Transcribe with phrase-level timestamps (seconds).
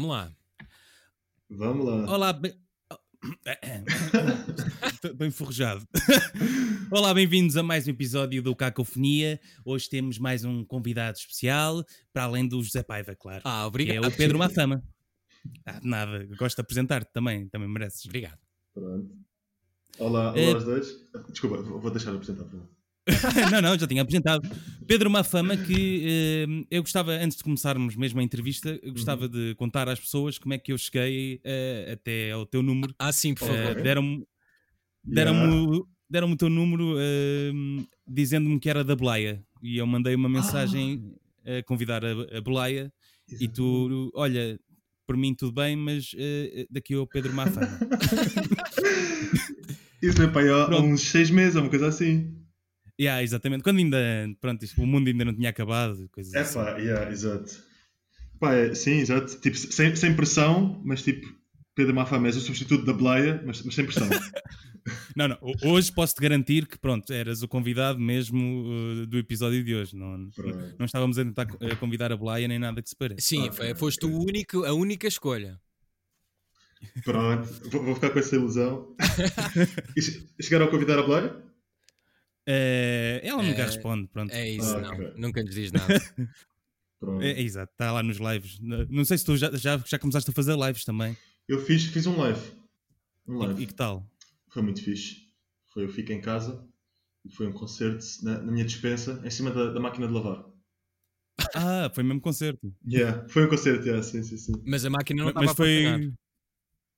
[0.00, 0.32] Vamos lá.
[1.50, 2.10] Vamos lá.
[2.10, 2.54] Olá, bem...
[5.04, 5.86] Estou enferrujado.
[6.90, 9.38] Olá, bem-vindos a mais um episódio do Cacofonia.
[9.62, 11.84] Hoje temos mais um convidado especial,
[12.14, 13.42] para além do José Paiva, claro.
[13.44, 14.04] Ah, que obrigado.
[14.06, 14.82] é o Pedro Mafama.
[15.66, 18.06] Ah, de nada, gosto de apresentar-te também, também mereces.
[18.06, 18.38] Obrigado.
[18.72, 19.14] Pronto.
[19.98, 20.88] Olá, olá É- aos dois.
[21.28, 22.46] Desculpa, vou deixar de apresentar.
[23.50, 24.48] não, não, já tinha apresentado.
[24.86, 29.54] Pedro Mafama, que eh, eu gostava, antes de começarmos mesmo a entrevista, eu gostava de
[29.56, 32.94] contar às pessoas como é que eu cheguei eh, até ao teu número.
[32.98, 33.82] Ah, sim, por Eh, favor.
[33.82, 34.24] deram-me
[35.04, 36.96] deram-me deram o teu número
[38.06, 41.14] dizendo-me que era da Beleia e eu mandei uma mensagem
[41.46, 42.92] a convidar a, a Beleia
[43.40, 44.58] e tu, olha,
[45.06, 46.10] por mim tudo bem, mas
[46.70, 47.78] daqui ao Pedro Mafama.
[50.02, 52.34] Isso foi para há uns seis meses, ou uma coisa assim.
[53.00, 53.98] Yeah, exatamente, quando ainda,
[54.40, 56.54] pronto, o mundo ainda não tinha acabado, coisas É assim.
[56.58, 57.50] pá, yeah, exato.
[58.38, 59.40] Pá, é, sim, exato.
[59.40, 61.26] Tipo, sem, sem pressão, mas tipo,
[61.74, 64.08] Pedro Mafama és o substituto da Bleia, mas, mas sem pressão.
[65.14, 69.62] Não, não, ho- hoje posso-te garantir que, pronto, eras o convidado mesmo eh, do episódio
[69.62, 70.74] de hoje, não, Pronto.
[70.78, 73.20] não estávamos a tentar eh, convidar a Beleia nem nada que se pareça.
[73.20, 75.60] Sim, Ok, foi- foste o único, a única escolha.
[77.04, 78.96] Pronto, vou, vou ficar com essa ilusão.
[79.96, 81.36] E che- chegaram a convidar a Bleia?
[82.52, 84.32] Eh, ela nunca Eh, responde, pronto.
[84.32, 84.92] É isso, Ah, não.
[84.94, 85.12] ok.
[85.16, 86.00] Nunca nos diz nada.
[86.98, 87.22] Pronto.
[87.22, 88.58] É, é exato, está lá nos lives.
[88.60, 91.16] Não sei se tu já, já, já começaste a fazer lives também.
[91.48, 92.40] Eu fiz, fiz um live.
[93.26, 93.60] Um live.
[93.60, 94.04] E, e que tal?
[94.48, 95.28] Foi muito fixe.
[95.72, 96.66] Foi, eu fico em casa
[97.24, 100.44] e foi um concerto na, na minha dispensa, em cima da, da máquina de lavar.
[101.54, 102.74] Ah, foi mesmo concerto.
[102.86, 104.52] Yeah, foi um concerto, yeah, sim, sim, sim.
[104.66, 106.00] Mas a máquina não estava a funcionar.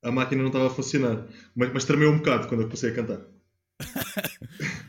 [0.05, 2.95] A máquina não estava a funcionar, mas, mas tremeu um bocado quando eu comecei a
[2.95, 3.21] cantar.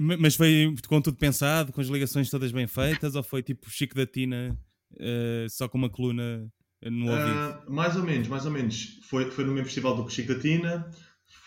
[0.00, 3.68] ma- mas foi com tudo pensado, com as ligações todas bem feitas, ou foi tipo
[3.70, 4.56] Chico da Tina,
[4.98, 6.46] eh, só com uma coluna
[6.82, 7.28] no ouvido?
[7.28, 9.00] Ah, mais ou menos, mais ou menos.
[9.08, 10.88] Foi, foi no mesmo festival do Chico da Tina,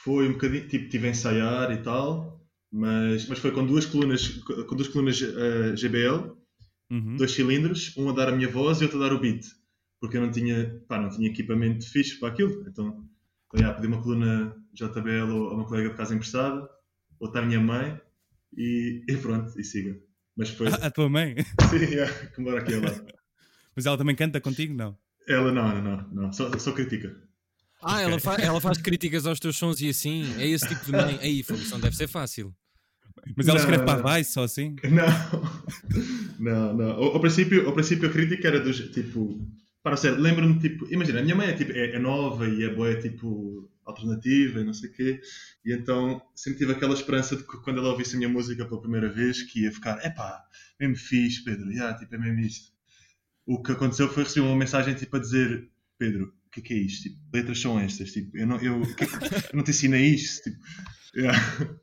[0.03, 2.41] foi um bocadinho, tipo, tive a ensaiar e tal,
[2.71, 6.37] mas, mas foi com duas colunas, com duas colunas ah, GBL,
[6.91, 7.17] Uhum.
[7.17, 9.45] dois cilindros, um a dar a minha voz e outro a dar o beat,
[10.01, 12.87] porque eu não tinha, pá, não tinha equipamento fixe para aquilo, então,
[13.47, 16.67] então yeah, pedi uma coluna JBL ou a uma colega de casa emprestada,
[17.19, 17.99] outra à minha mãe
[18.57, 19.97] e, e pronto, e siga.
[20.35, 21.35] Mas foi, Ah, a tua mãe?
[21.69, 23.05] sim, yeah, que mora aqui ao lado.
[23.75, 24.73] Mas ela também canta contigo?
[24.73, 24.97] Não.
[25.27, 27.15] Ela não, não, não, só, só critica.
[27.81, 30.23] Ah, ela, fa- ela faz críticas aos teus sons e assim.
[30.37, 31.17] É esse tipo de mãe.
[31.21, 32.53] Aí, não deve ser fácil.
[33.35, 34.75] Mas ela Não, escreve não, para a Vice só assim?
[34.83, 35.05] Não,
[36.39, 36.91] não, não.
[36.91, 39.39] Ao, ao princípio, ao princípio a crítica era dos tipo.
[39.81, 42.69] Para ser, lembro-me, tipo, imagina, a minha mãe é, tipo, é, é nova e é
[42.73, 45.21] boa, é tipo alternativa e não sei o quê,
[45.65, 48.81] e então sempre tive aquela esperança de que quando ela ouvisse a minha música pela
[48.81, 50.43] primeira vez, que ia ficar, epá,
[50.79, 52.71] mesmo fixe, Pedro, yeah, tipo, é mesmo isto.
[53.45, 56.73] O que aconteceu foi receber uma mensagem tipo a dizer, Pedro, o que é que
[56.73, 57.03] é isto?
[57.03, 60.59] Tipo, letras são estas, tipo, eu não, eu, é eu não te ensinei isto, tipo,
[61.15, 61.37] yeah.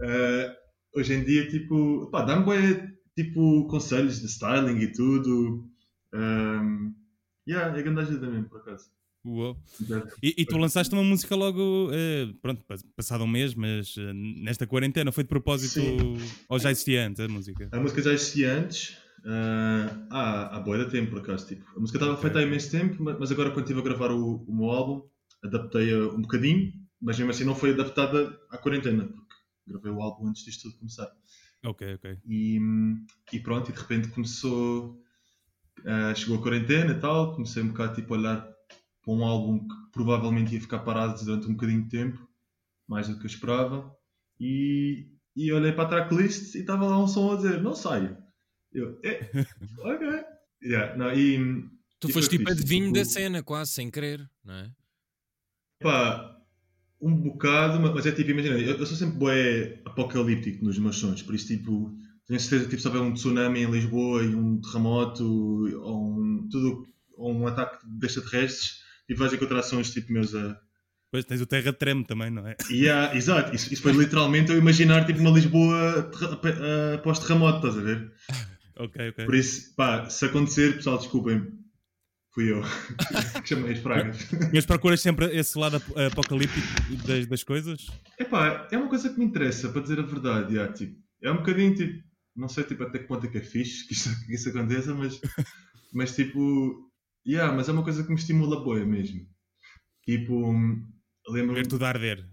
[0.00, 0.56] Eh,
[0.94, 5.70] hoje em dia, tipo, pá, dá-me bué, tipo, conselhos de styling e tudo.
[6.12, 6.94] Um,
[7.46, 8.90] yeah, é grande ajuda mesmo, por acaso.
[9.26, 9.56] Uou.
[10.22, 14.12] E, e tu lançaste uma música logo, eh, pronto, pas- passado um mês, mas eh,
[14.14, 16.20] nesta quarentena foi de propósito Sim.
[16.48, 17.68] ou já existia antes a música?
[17.72, 21.48] A música já existia antes, ah, há, há boa da tempo, por acaso.
[21.48, 22.22] Tipo, a música estava Ok.
[22.22, 25.02] feita há imenso tempo, ma- mas agora quando estive a gravar o, o meu álbum,
[25.42, 29.34] adaptei-a um bocadinho, mas mesmo assim não foi adaptada à quarentena, porque
[29.66, 31.08] gravei o álbum antes disto tudo começar.
[31.64, 32.16] Ok, ok.
[32.28, 32.58] E,
[33.32, 35.00] e pronto, e de repente começou.
[35.84, 38.55] ah, chegou a quarentena e tal, comecei um bocado tipo, a olhar
[39.06, 42.28] para um álbum que provavelmente ia ficar parado durante um bocadinho de tempo,
[42.88, 43.90] mais do que eu esperava.
[44.38, 48.18] E, e olhei para a tracklist e estava lá um som a dizer: Não saio.
[48.72, 49.30] Eu, eh,
[49.78, 50.24] ok.
[50.62, 51.64] Yeah, não, e,
[52.00, 54.70] Tu E foste tipo adivinho tipo- da cena, quase, sem querer, não é?
[55.80, 56.36] pá,
[57.00, 61.22] um bocado, mas é tipo, imagina, eu, eu sou sempre bué apocalíptico nos meus sons,
[61.22, 61.94] por isso, tipo,
[62.26, 65.24] tenho certeza, tipo, se houver um tsunami em Lisboa e um terremoto
[65.80, 66.86] ou um, tudo,
[67.16, 70.58] ou um ataque de extraterrestres, e vais encontrar sons tipo meus a.
[71.06, 72.56] Depois tens o Terra Treme também, não é?
[72.90, 76.10] Há- exato, isso, isso foi literalmente eu imaginar tipo uma Lisboa
[76.44, 78.12] eh, pós-terremoto, estás a ver?
[78.78, 79.24] Ok, ok.
[79.24, 81.50] Por isso, pá, se acontecer, pessoal, desculpem,
[82.34, 82.60] fui eu
[83.42, 84.18] que chamei as pragas.
[84.52, 86.66] Mas procuras sempre esse lado ap- apocalíptico
[87.06, 87.86] das, das coisas?
[88.18, 90.54] Epá, é uma coisa que me interessa, para dizer a verdade.
[90.56, 92.02] já, tipo, é um bocadinho tipo,
[92.36, 94.94] não sei tipo, até que ponto é que é fixe que isso, que isso aconteça,
[94.94, 95.18] mas,
[95.94, 96.90] mas tipo,
[97.26, 99.26] yeah, mas é uma coisa que me estimula boa mesmo.
[100.04, 100.52] Tipo,
[101.28, 101.60] lembro-me.
[101.60, 102.24] Ver tudo a arder.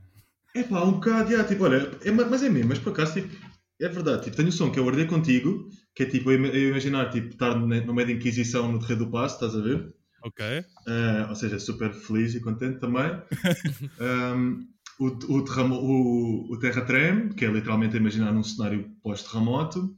[0.55, 3.35] Epá, um bocado, yeah, tipo, olha, é, ma- mas é mesmo, mas por acaso, tipo,
[3.81, 6.35] é verdade, tipo, tenho o som que é o Arder Contigo, que é tipo, eu
[6.37, 9.61] ima- eu imaginar, tipo, estar no meio da Inquisição no Terreiro do Passo, estás a
[9.61, 9.93] ver?
[10.23, 10.45] Ok.
[10.87, 13.11] Uh, ou seja, super feliz e contente também.
[13.99, 14.67] um,
[14.99, 19.97] o, o, terramo, o, o terratrem, que é literalmente imaginar num cenário pós-terremoto.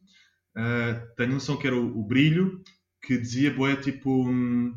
[0.57, 2.61] Uh, tenho noção que era o, o brilho,
[3.05, 4.27] que dizia, boé, tipo.
[4.27, 4.69] Um,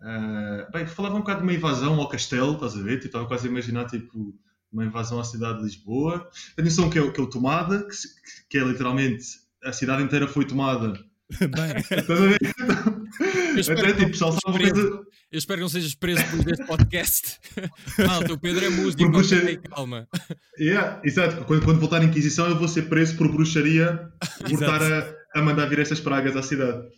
[0.00, 2.96] uh, bem, falava um bocado de uma invasão ao castelo, estás a ver?
[2.96, 4.34] Tipo, estava quase a imaginar, tipo,
[4.72, 6.28] uma invasão à cidade de Lisboa.
[6.56, 7.96] Tenho noção que é, que é o Tomada, que,
[8.50, 9.24] que é literalmente
[9.64, 10.92] a cidade inteira foi tomada
[11.40, 11.70] Bem.
[13.60, 15.02] Até tipo, só sabe coisa.
[15.30, 17.38] Eu espero que não sejas preso por este podcast.
[18.06, 19.60] Malta, o Pedro é músico, por bruxaria...
[19.60, 20.08] calma.
[20.58, 21.44] Yeah, exato.
[21.44, 25.42] Quando, quando voltar à Inquisição, eu vou ser preso por bruxaria por estar a, a
[25.42, 26.88] mandar vir estas pragas à cidade.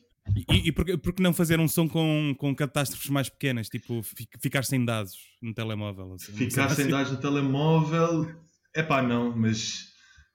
[0.51, 3.69] E, e por, por, que não fazer um som com, com catástrofes mais pequenas?
[3.69, 4.03] Tipo,
[4.41, 6.15] ficar sem dados no telemóvel?
[6.15, 6.91] Assim, ficar sem assim.
[6.91, 8.31] dados no telemóvel?
[8.75, 9.89] É pá, não, mas,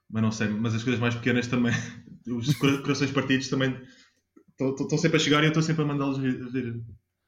[0.09, 0.49] mas não sei.
[0.49, 1.73] Mas as coisas mais pequenas também
[2.27, 3.79] os corações partidos também
[4.59, 6.83] estão sempre a chegar e eu estou sempre a mandá-los vir,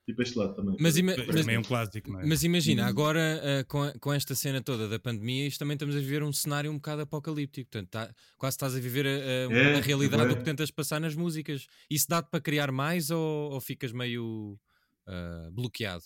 [0.07, 0.77] tipo este lado também.
[0.80, 2.25] Mas, ima mas, também é um clássico, não é?
[2.25, 2.88] Mas imagina, uhum.
[2.88, 6.31] agora uh, com, com esta cena toda da pandemia, isto também estamos a viver um
[6.31, 7.69] cenário um bocado apocalíptico.
[7.69, 10.27] Portanto, tá, quase estás a viver a, a, é, a realidade é.
[10.27, 11.68] do que tentas passar nas músicas.
[11.89, 14.57] Isso dá-te para criar mais ou, ou ficas meio
[15.07, 16.04] uh, bloqueado?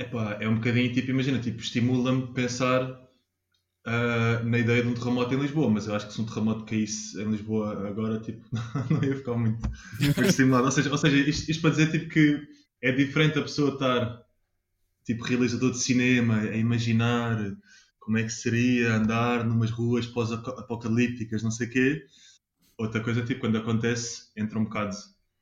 [0.00, 3.07] Epá, é um bocadinho tipo, imagina, tipo, estimula-me pensar
[3.88, 6.64] uh, na ideia de um terremoto em Lisboa, mas eu acho que se um terremoto
[6.64, 8.44] caísse em Lisboa agora, tipo,
[8.90, 9.58] não ia ficar muito,
[10.26, 10.66] estimulado.
[10.66, 12.46] Ou seja, ou seja isto, isto, para dizer tipo, que
[12.82, 14.22] é diferente a pessoa estar
[15.04, 17.56] tipo realizador de cinema, a imaginar
[17.98, 22.06] como é que seria andar numas ruas pós-apocalípticas, não sei o quê.
[22.76, 24.96] Outra coisa, tipo, quando acontece, entra um bocado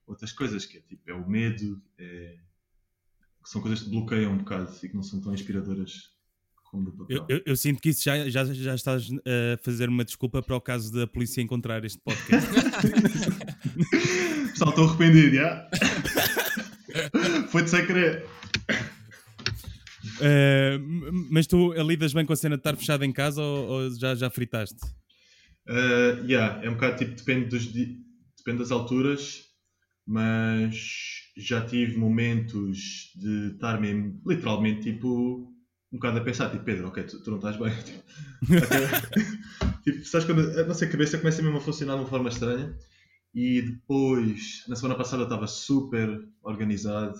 [0.06, 2.38] outras coisas, que é, tipo, é o medo, é...
[3.42, 6.15] que são coisas que bloqueiam um bocado e que não são tão inspiradoras
[7.08, 10.56] eu, eu, eu, sinto que isso já, já, já estás a fazer uma desculpa para
[10.56, 12.48] o caso da polícia encontrar este podcast.
[14.50, 15.68] Pessoal, estou arrependido, já?
[17.48, 18.26] Foi-te sem querer.
[20.16, 20.80] Uh,
[21.30, 24.14] mas tu lidas bem com a cena de estar fechado em casa ou, ou já,
[24.14, 24.78] já fritaste?
[25.68, 29.42] Uh, yeah, é um bocado tipo, depende, dos, depende das alturas,
[30.06, 30.76] mas
[31.36, 35.52] já tive momentos de estar mesmo, literalmente, tipo,
[35.92, 37.72] um bocado a pensar, tipo, Pedro, ok, tu, tu não estás bem.
[38.46, 42.76] Tipo, tipo, sabes quando a nossa cabeça começa mesmo a funcionar de uma forma estranha
[43.34, 47.18] e depois, na semana passada, estava super organizado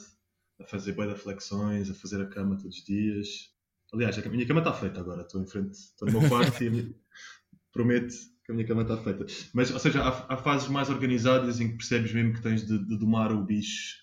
[0.61, 3.51] a fazer boia de flexões, a fazer a cama todos os dias.
[3.93, 6.71] Aliás, a minha cama está feita agora, estou em frente, estou no meu quarto e
[6.71, 6.95] minha...
[7.73, 8.15] prometo
[8.45, 9.27] que a minha cama está feita.
[9.53, 12.79] Mas, ou seja, há, há, fases mais organizadas em que percebes mesmo que tens de,
[12.79, 13.97] de domar o bicho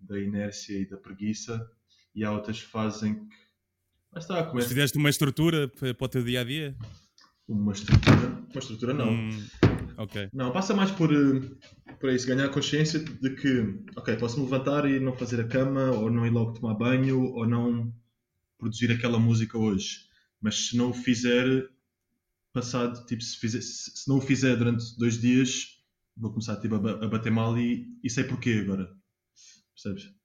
[0.00, 1.70] da inércia e da preguiça,
[2.14, 3.36] e há outras fases em que
[4.12, 4.54] mas está, começa.
[4.54, 6.76] Mas fizeste uma estrutura para o teu dia a dia?
[7.46, 8.44] Uma estrutura?
[8.50, 9.12] Uma estrutura não.
[9.12, 9.46] Hum,
[9.96, 10.28] ok.
[10.32, 11.40] Não, passa mais por, eh,
[11.98, 15.90] por isso, ganhar consciência de que, ok, posso me levantar e não fazer a cama,
[15.90, 17.92] ou não ir logo tomar banho, ou não
[18.58, 20.08] produzir aquela música hoje.
[20.40, 21.68] Mas se não o fizer,
[22.52, 25.78] passado, tipo, se, fizer, se não o fizer durante dois dias,
[26.16, 28.90] vou começar tipo, a, a bater mal e, e sei porquê agora.
[29.74, 30.17] Percebes?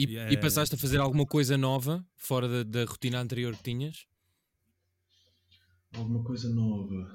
[0.00, 0.32] E, yeah.
[0.32, 4.06] e, passaste a fazer alguma coisa nova, fora da, da, rotina anterior que tinhas?
[5.94, 7.14] Alguma coisa nova.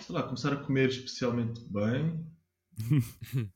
[0.00, 2.26] Sei lá, começar a comer especialmente bem.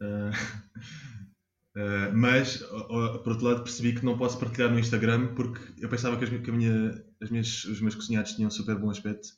[0.00, 0.30] uh,
[1.76, 5.88] uh, mas, uh, por outro lado, percebi que não posso partilhar no Instagram porque eu
[5.88, 9.30] pensava que, as, que minha, as minhas, os meus cozinhados tinham super bom aspecto,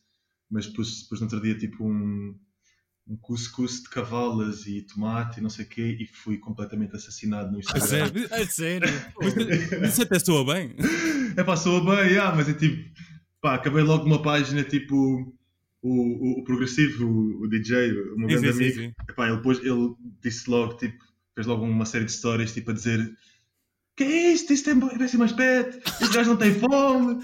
[0.51, 2.39] mas pus, pus no outro dia tipo um,
[3.07, 7.51] um cuscuz de cavalas e tomate e não sei o quê e fui completamente assassinado
[7.51, 7.85] no Instagram.
[7.85, 8.29] A sério?
[8.31, 8.89] A sério?
[9.89, 10.75] Isso até soa bem.
[11.37, 12.91] É pá, soa bem, yeah, mas é tipo,
[13.41, 14.95] pá, acabei logo uma página tipo
[15.83, 18.93] o, o, o progressivo, o, o, DJ, o meu grande amigo, sim, sim.
[19.09, 20.97] Epá, ele, pôs, ele disse logo, tipo,
[21.35, 23.01] fez logo uma série de histórias tipo a dizer
[23.97, 24.53] que é isto?
[24.53, 27.23] Isto é péssimo aspecto, este gajo não tem fome.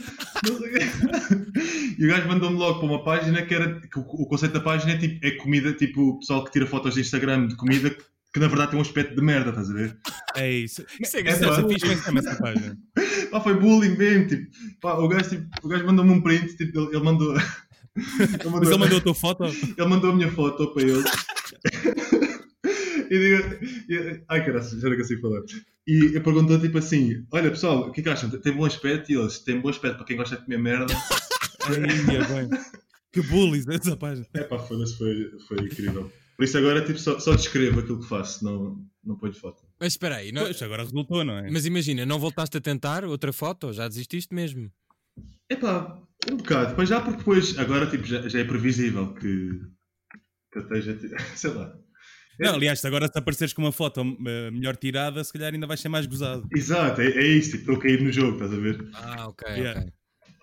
[1.98, 4.92] e o gajo mandou-me logo para uma página que era que o, conceito da página
[4.92, 7.96] é, tipo, é comida, tipo o pessoal que tira fotos de Instagram de comida
[8.32, 9.96] que na verdade tem um aspecto de merda, estás a ver?
[10.37, 10.84] É isso.
[11.00, 12.76] Isso é, é, é fixe mesmo essa página.
[13.30, 16.78] Pá, foi bullying mesmo, tipo, pá, o gajo, tipo, o gajo mandou-me um print, tipo,
[16.78, 17.34] ele, ele mandou.
[17.37, 17.44] ele
[18.44, 19.44] mandou, Mas ele mandou a tua foto?
[19.44, 21.04] Ele mandou a minha foto para ele.
[23.10, 23.58] e digo,
[24.28, 25.42] ai caralho, já não consigo falar.
[25.88, 28.28] E eu perguntou tipo assim: Olha pessoal, o que é que acham?
[28.28, 29.11] Tem bom aspecto?
[29.11, 30.92] E eles: Tem bom aspecto para quem gosta de comer merda.
[31.66, 32.50] Bem.
[33.11, 34.26] Que bullies essa página.
[34.35, 36.12] É pá, foi, foi, foi incrível.
[36.37, 39.62] Por isso agora tipo, só, só descrevo aquilo que faço, não, não ponho foto.
[39.80, 40.42] Mas espera aí, não...
[40.42, 41.50] Pois, agora resultou, não é?
[41.50, 43.73] Mas imagina, não voltaste a tentar outra foto?
[43.73, 44.71] Já desististe mesmo?
[45.49, 46.71] É pá, um bocado.
[46.71, 49.61] Depois já porque depois, agora tipo, já, já é previsível que,
[50.52, 50.99] que eu esteja,
[51.35, 51.75] sei lá
[52.38, 55.80] Não, aliás, agora se apareceres com uma foto uh, melhor tirada, se calhar ainda vais
[55.80, 56.47] ser mais gozado.
[56.54, 58.88] Exato, é, é isso, tipo, estou a cair no jogo, estás a ver?
[58.95, 59.80] Ah, ok, yeah.
[59.80, 59.92] ok.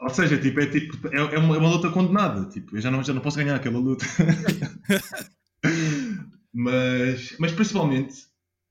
[0.02, 2.50] Ou seja, tipo, é, tipo, é, é, uma, é uma luta condenada.
[2.50, 4.06] Tipo, eu já não, já não posso ganhar aquela luta.
[6.54, 8.14] mas, mas principalmente,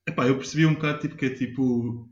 [0.07, 2.09] epá, eu percebi um bocado tipo, que é tipo.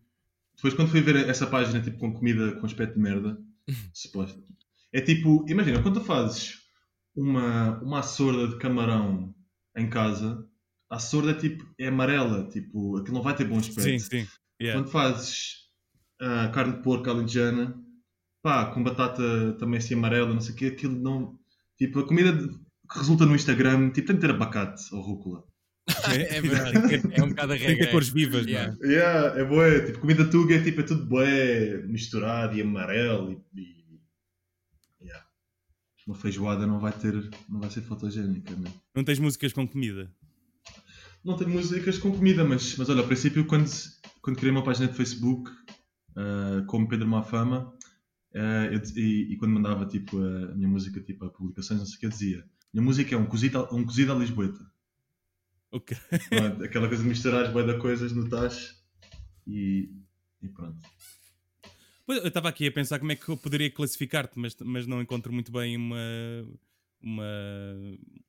[0.56, 3.38] Depois quando fui ver essa página tipo, com comida com aspecto de merda,
[3.92, 4.42] suposto.
[4.92, 6.62] É tipo, imagina, quando tu fazes
[7.14, 9.34] uma, uma sorda de camarão
[9.76, 10.46] em casa,
[10.92, 13.82] a sorda é tipo, é amarela, tipo, aquilo não vai ter bom aspecto.
[13.82, 14.28] Sim, sim.
[14.60, 14.78] Yeah.
[14.78, 15.54] Quando fazes
[16.20, 17.74] uh, carne de porco alentejana,
[18.42, 21.38] pá, com batata também assim amarela, não sei o quê, aquilo não.
[21.78, 25.44] Tipo, a comida que resulta no Instagram, tipo, tem que ter abacate ou rúcula.
[26.10, 27.68] É, é verdade, é um bocado a regra.
[27.68, 28.76] Tem que ter cores vivas, yeah.
[28.78, 28.92] não é?
[28.92, 33.60] Yeah, é boé, tipo, comida tuga é, tipo, é tudo bué, misturado e amarelo e,
[33.62, 34.00] e...
[35.00, 35.26] Yeah.
[36.06, 37.14] Uma feijoada não vai ter,
[37.48, 38.70] não vai ser fotogénica, né?
[38.94, 40.12] Não tens músicas com comida?
[41.24, 43.70] Não tenho músicas com comida, mas, mas olha, ao princípio, quando,
[44.20, 47.72] quando criei uma página de Facebook, uh, como Pedro Mafama,
[48.34, 51.96] Uh, eu, e, e, quando mandava tipo, a, minha música tipo, a publicações, não sei
[51.96, 54.58] o que, eu dizia: Minha música é um cozido, um cozido à Lisboeta.
[55.70, 55.96] Ok.
[56.30, 58.74] Pronto, aquela coisa de misturar as boas coisas no tacho
[59.46, 59.90] e,
[60.42, 60.78] e pronto.
[62.08, 65.32] eu estava aqui a pensar como é que eu poderia classificar-te, mas, mas não encontro
[65.32, 65.96] muito bem uma,
[67.02, 67.24] uma,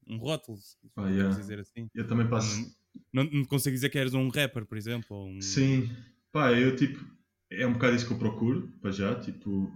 [0.08, 0.58] um rótulo,
[0.96, 1.36] ah, yeah.
[1.36, 1.88] dizer assim.
[1.94, 2.65] Eu também passo.
[3.12, 5.25] Não, não, consigo dizer que eres um rapper, por exemplo?
[5.25, 5.42] Um...
[5.42, 5.89] Sim,
[6.32, 7.03] pá, eu tipo.
[7.51, 9.72] É um bocado isso que eu procuro, para já, tipo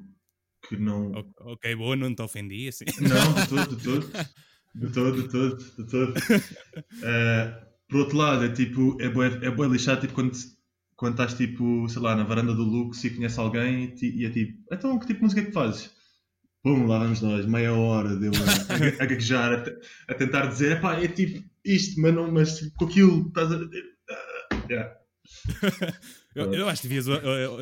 [0.67, 1.11] que não.
[1.39, 2.85] Ok, boa, não te ofendi assim.
[3.01, 4.11] Não, de todo, de todo.
[4.75, 6.11] De todo, de todo, de todo.
[6.11, 10.37] Uh, por outro lado, é tipo, é boa, é boa lixar tipo quando,
[10.95, 14.29] quando estás tipo, sei lá, na varanda do Lux e conheces alguém e, e é
[14.29, 15.96] tipo, então que tipo de música é que fazes?
[16.63, 20.81] Pum, lá vamos nós, meia hora deu a, a, a gaguejar, a, a, tentar dizer,
[20.81, 23.57] pá, é tipo isto, mas, não, mas com aquilo estás a.
[23.57, 23.69] Uh,
[24.69, 24.95] yeah.
[26.37, 27.13] Eu, eu, acho que devias uh,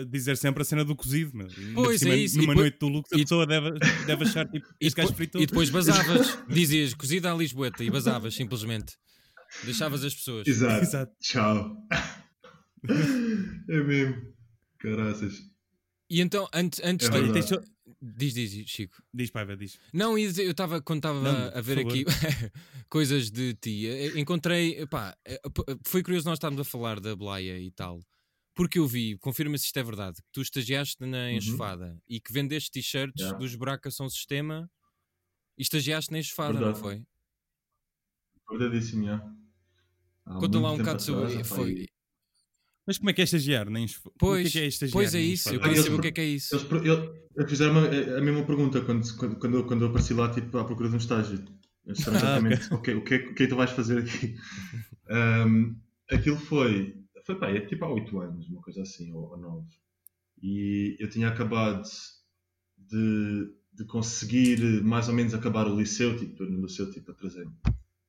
[0.02, 2.38] uh, dizer sempre a cena do cozido, mas pois cima, é isso.
[2.38, 3.72] Numa noite do Lux a pessoa deve,
[4.06, 5.42] deve achar tipo e depois, fritou.
[5.42, 8.98] E depois basavas, dizias cozida à Lisboeta e basavas simplesmente.
[9.64, 10.46] Deixavas as pessoas.
[10.46, 10.84] Exato.
[10.84, 11.14] Exato.
[11.22, 11.74] Tchau.
[13.70, 14.18] é mesmo.
[14.78, 15.36] Caraças.
[16.10, 17.75] E então, antes, antes é de.
[18.14, 19.02] Diz, diz, Chico.
[19.12, 19.80] Diz, Paiva, diz.
[19.92, 22.06] Não, eu estava, quando estava a ver aqui
[22.88, 25.42] coisas de ti, encontrei, pá, eh,
[25.84, 28.00] foi curioso nós estarmos a falar da Blaia e tal,
[28.54, 32.00] porque eu vi, confirma se isto é verdade, que tu estagiaste na Enxofada uhum.
[32.08, 33.38] e que vendeste t-shirts yeah.
[33.40, 34.70] dos Buraca São Sistema
[35.58, 37.04] e estagiaste na Enxofada, não foi?
[38.50, 39.36] Verdadíssimo, já.
[40.26, 41.44] Conta lá um bocado sobre.
[41.44, 41.88] Foi...
[42.86, 43.70] Mas como é que é estagiar?
[43.70, 43.88] Nem...
[44.18, 44.94] Pois, o que é, que é estagiar?
[44.94, 46.56] Pois é isso, eu queria saber o que é que é isso.
[46.56, 50.30] Eles, eles fizeram a, a, mesma pergunta quando, quando, quando, eu, quando eu apareci lá
[50.30, 51.44] tipo, à procura de um estágio.
[51.86, 52.96] Eles disseram exatamente ah, okay.
[52.96, 54.36] okay, o, que é, o que é que tu vais fazer aqui.
[55.48, 55.76] um,
[56.10, 59.68] aquilo foi foi pá, é tipo há 8 anos, uma coisa assim, ou, ou 9.
[60.42, 61.84] E eu tinha acabado
[62.78, 67.48] de, de conseguir mais ou menos acabar o liceu, tipo, no liceu, tipo, a trazer,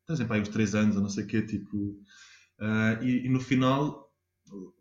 [0.07, 1.99] trazer pá, uns 3 anos, ou não sei o quê, tipo.
[2.59, 4.06] Uh, e, e, no final,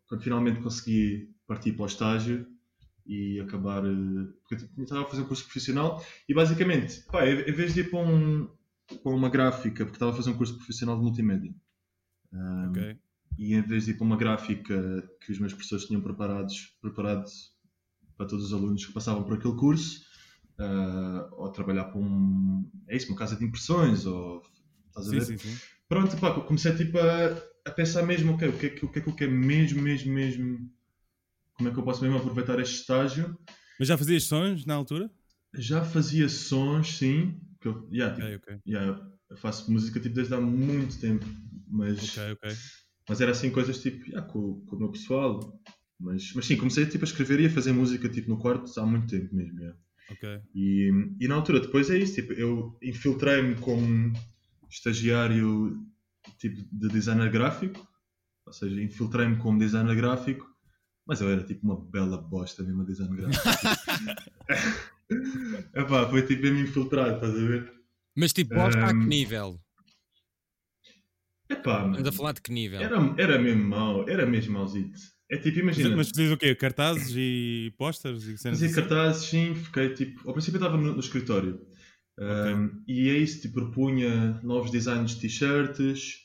[0.07, 2.47] quando finalmente consegui partir para o estágio
[3.05, 3.81] e acabar.
[3.81, 7.89] Porque eu estava a fazer um curso profissional e basicamente, pá, em vez de ir
[7.89, 8.49] para, um,
[9.03, 11.53] para uma gráfica, porque estava a fazer um curso profissional de multimédia.
[12.33, 12.99] Um, okay
[13.37, 17.25] e em vez de ir para uma gráfica que os meus professores tinham preparados, preparado
[18.17, 20.01] para todos os alunos que passavam por aquele curso,
[20.59, 24.41] uh, ou trabalhar para um, é isso, uma casa de impressões, ou
[24.87, 25.21] estás a ver?
[25.21, 25.57] Sim, sim, sim.
[25.87, 29.01] Pronto, pá, comecei tipo a, a pensar mesmo, okay, o, que é, o que é
[29.01, 30.71] que eu quero mesmo, mesmo, mesmo,
[31.53, 33.37] como é que eu posso mesmo aproveitar este estágio.
[33.79, 35.09] Mas já fazias sons na altura?
[35.53, 37.39] Já fazia sons, sim.
[37.59, 38.59] Que eu, yeah, tipo, okay, okay.
[38.67, 41.25] Yeah, eu faço música tipo, desde há muito tempo,
[41.67, 42.17] mas...
[42.17, 42.55] Ok, ok
[43.07, 45.61] mas era assim coisas tipo, yeah, com, com o meu pessoal.
[45.99, 48.85] Mas, mas sim, comecei tipo, a escrever e a fazer música tipo, no quarto há
[48.85, 49.59] muito tempo mesmo.
[49.59, 49.79] Yeah.
[50.11, 50.41] Okay.
[50.53, 52.15] E, e na altura, depois é isso.
[52.15, 54.13] Tipo, eu infiltrei-me como
[54.69, 55.77] estagiário
[56.37, 57.85] tipo, de designer gráfico.
[58.45, 60.45] Ou seja, infiltrei-me como designer gráfico.
[61.07, 63.43] Mas eu era tipo uma bela bosta mesmo a design gráfico.
[65.75, 67.71] Epá, foi tipo mesmo infiltrado, estás a ver?
[68.15, 69.59] Mas tipo, bosta um, a que nível?
[71.49, 72.81] Epá, Estamos a falar de que nível?
[72.81, 74.97] Era, era mesmo mau, era mesmo mauzito.
[75.29, 75.95] É tipo, imagina.
[75.95, 76.55] Mas fazias o quê?
[76.55, 78.23] Cartazes e posters?
[78.27, 78.75] E Fazia assim?
[78.75, 80.27] cartazes, sim, fiquei tipo.
[80.27, 81.59] Ao princípio eu estava no, no escritório.
[82.17, 82.53] Okay.
[82.53, 86.15] Um, e é isso, tipo, propunha novos designs de t-shirts.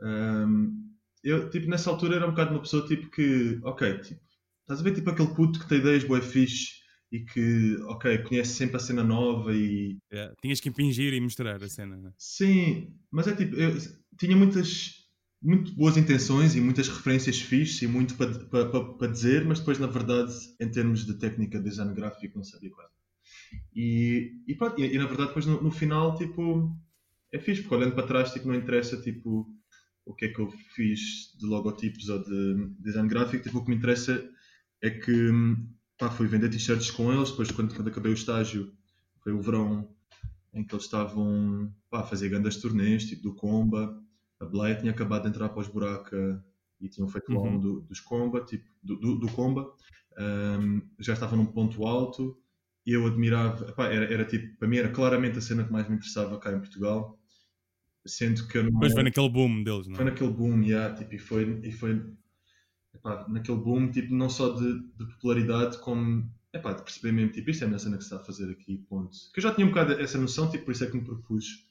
[0.00, 0.90] Um,
[1.22, 4.20] eu, tipo, nessa altura era um bocado uma pessoa tipo que, ok, tipo,
[4.62, 6.80] estás a ver tipo aquele puto que tem ideias boé fixe
[7.12, 9.98] e que, ok, conhece sempre a cena nova e.
[10.12, 10.34] Yeah.
[10.42, 12.12] Tinhas que impingir e mostrar a cena, né?
[12.18, 13.76] Sim, mas é tipo, eu
[14.18, 14.94] tinha muitas.
[15.42, 19.58] muito boas intenções e muitas referências fixes e muito para pa, pa, pa dizer, mas
[19.58, 22.99] depois, na verdade, em termos de técnica de design gráfico, não sabia quase.
[23.74, 26.74] E, e, pronto, e, e, na verdade, depois no, no, final, tipo,
[27.32, 29.46] é fixe, porque olhando para trás, tipo, não interessa, tipo,
[30.04, 33.70] o que é que eu fiz de logotipos ou de design gráfico, tipo, o que
[33.70, 34.28] me interessa
[34.82, 35.30] é que,
[35.98, 38.72] pá, fui vender t-shirts com eles, depois quando, quando acabei o estágio,
[39.22, 39.88] foi o verão
[40.52, 44.00] em que eles estavam, pá, a fazer grandes turnês, tipo, do Comba,
[44.40, 46.44] a Blaia tinha acabado de entrar para os Buraca
[46.80, 47.44] e tinham feito o uhum.
[47.44, 49.70] álbum do, dos Comba, tipo, do, do, do Comba,
[50.18, 52.36] um, já estavam num ponto alto
[52.86, 55.96] eu admirava, epá, era, era tipo, para mim era claramente a cena que mais me
[55.96, 57.18] interessava cá em Portugal,
[58.06, 58.72] sendo que eu não.
[58.72, 59.96] Mas foi naquele boom deles, não é?
[59.96, 62.02] Foi naquele boom, yeah, tipo, e foi, e foi
[62.94, 67.50] epá, naquele boom, tipo, não só de, de popularidade, como epá, de perceber mesmo, tipo,
[67.50, 69.16] isto é a minha cena que se está a fazer aqui, ponto.
[69.32, 71.68] Que eu já tinha um bocado essa noção, tipo, por isso é que me propus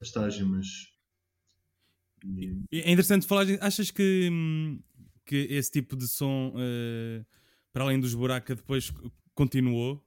[0.00, 0.66] a estágio, mas
[2.72, 3.46] é interessante falar.
[3.60, 4.28] Achas que,
[5.24, 7.24] que esse tipo de som, uh,
[7.72, 8.92] para além dos buraca, depois
[9.34, 10.04] continuou?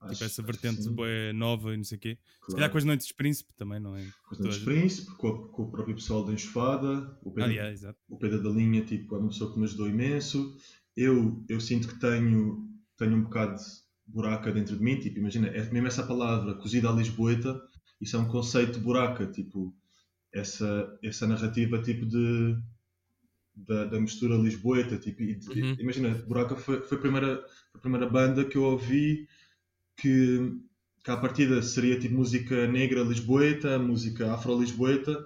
[0.00, 2.18] Acho, tipo essa vertente boa, nova e não sei o quê.
[2.40, 2.50] Claro.
[2.50, 4.04] Se calhar com as Noites de Príncipe também, não é?
[4.28, 7.54] Com as Noites de Príncipe, com, com, o próprio pessoal da Enxofada, o Pedro, ah,
[7.54, 10.56] yeah, o Pedro da Linha, tipo, é uma pessoa que me ajudou imenso.
[10.96, 13.64] Eu, eu sinto que tenho, tenho um bocado de
[14.06, 17.60] buraca dentro de mim, tipo, imagina, é mesmo essa palavra, cozida à Lisboeta,
[18.00, 19.74] isso é um conceito de buraca, tipo,
[20.32, 22.56] essa, essa narrativa tipo de
[23.54, 25.76] da, da mistura lisboeta tipo, de, uhum.
[25.80, 29.26] imagina, Buraca foi, foi, a primeira, a primeira banda que eu ouvi
[29.98, 30.52] que,
[31.04, 35.24] que à partida seria tipo música negra lisboeta, música afro-lisboeta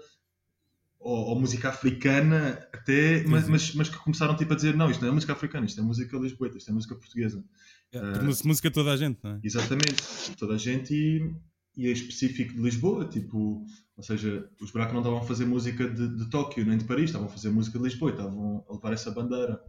[0.98, 5.00] ou, ou, música africana até, mas, mas, mas, que começaram tipo a dizer não, isto
[5.00, 7.44] não é música africana, isto é música lisboeta, isto é música portuguesa.
[7.92, 9.40] É, uh, música toda a gente, não é?
[9.42, 11.34] Exatamente, toda a gente e,
[11.76, 15.88] e é específico de Lisboa, tipo, ou seja, os buracos não estavam a fazer música
[15.88, 18.92] de, de Tóquio nem de Paris, estavam a fazer música de Lisboa, estavam a levar
[18.92, 19.60] essa bandeira.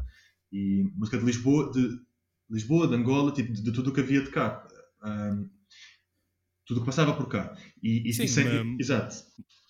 [0.52, 2.00] E música de Lisboa, de
[2.50, 4.66] Lisboa, de Angola, tipo, de, de tudo o que havia de cá.
[5.04, 5.50] Um,
[6.66, 7.56] tudo o que passava por cá.
[7.82, 9.16] E, e, Sim, e é uma, exato.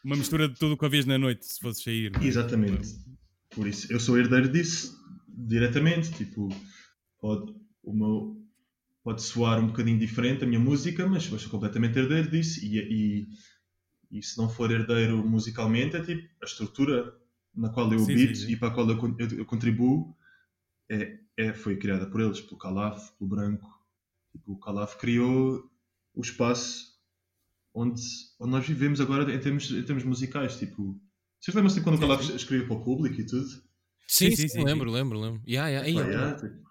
[0.03, 2.11] Uma mistura de tudo o que havias na noite, se fosse sair.
[2.15, 2.25] É?
[2.25, 2.89] Exatamente.
[3.49, 4.95] Por isso, eu sou herdeiro disso,
[5.27, 6.11] diretamente.
[6.11, 6.49] Tipo,
[7.19, 8.43] pode, o meu,
[9.03, 12.77] pode soar um bocadinho diferente a minha música, mas eu sou completamente herdeiro disso e,
[12.79, 13.27] e,
[14.11, 17.13] e, se não for herdeiro musicalmente, é tipo a estrutura
[17.55, 20.15] na qual eu habito e para a qual eu, eu, eu contribuo
[20.89, 23.67] é, é, foi criada por eles, pelo Calaf, pelo Branco.
[24.33, 25.63] Tipo, o Calaf criou
[26.13, 26.93] o espaço
[27.73, 28.01] onde,
[28.39, 30.57] onde nós vivemos agora em termos, em termos musicais.
[30.57, 30.99] Tipo,
[31.39, 33.47] vocês lembram-se de quando o Calaf escrevia para o público e tudo?
[34.07, 35.41] Sim, sim, sim, sim lembro, lembro, lembro.
[35.47, 36.35] Yeah, yeah, yeah, yeah.
[36.39, 36.63] Tipo,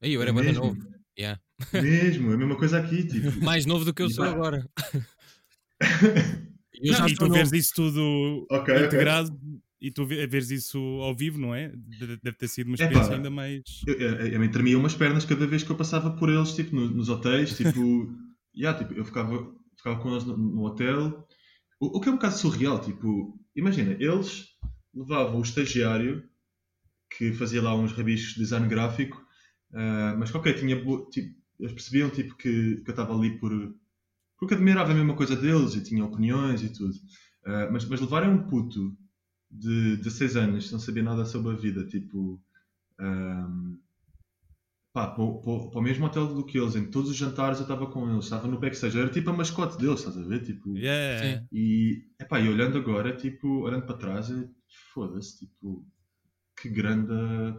[0.00, 0.76] Aí eu era banda novo.
[1.18, 1.40] Yeah.
[1.72, 3.04] Mesmo, é a mesma coisa aqui.
[3.04, 3.32] Tipo.
[3.44, 4.68] Mais novo do que eu sou agora.
[6.80, 9.58] eu não, e tu vês isso tudo okay, integrado okay.
[9.80, 11.72] E tu vês isso ao vivo, não é?
[12.22, 13.62] Deve ter sido uma experiência ainda mais.
[13.86, 16.74] Eu, eu, eu me tremia umas pernas cada vez que eu passava por eles, tipo,
[16.74, 18.12] no, nos hotéis, tipo,
[18.56, 21.26] yeah, tipo, eu ficava, ficava com eles no, no hotel.
[21.80, 24.46] O, o, que é um bocado surreal, tipo, imagina, eles
[24.94, 26.24] levavam o estagiário
[27.16, 29.26] que fazia lá uns rabiscos de design gráfico
[29.72, 30.76] Uh, mas ok, tinha,
[31.10, 33.52] tipo, eles percebiam tipo, que, que eu estava ali por.
[34.38, 36.94] porque admirava a mesma coisa deles e tinha opiniões e tudo.
[37.44, 38.96] Uh, mas, mas levarem um puto
[39.50, 42.40] de 16 anos que não sabia nada sobre a vida, tipo.
[43.00, 43.78] Um,
[44.92, 48.10] pá, para, o mesmo hotel do que eles, em todos os jantares eu estava com
[48.10, 50.42] eles, estava no backstage, era tipo a mascote deles, estás a ver?
[50.42, 51.46] Tipo, yeah.
[51.52, 54.48] E, epá, e olhando agora, tipo, olhando para trás, é,
[54.92, 55.86] foda-se, tipo,
[56.60, 57.12] que grande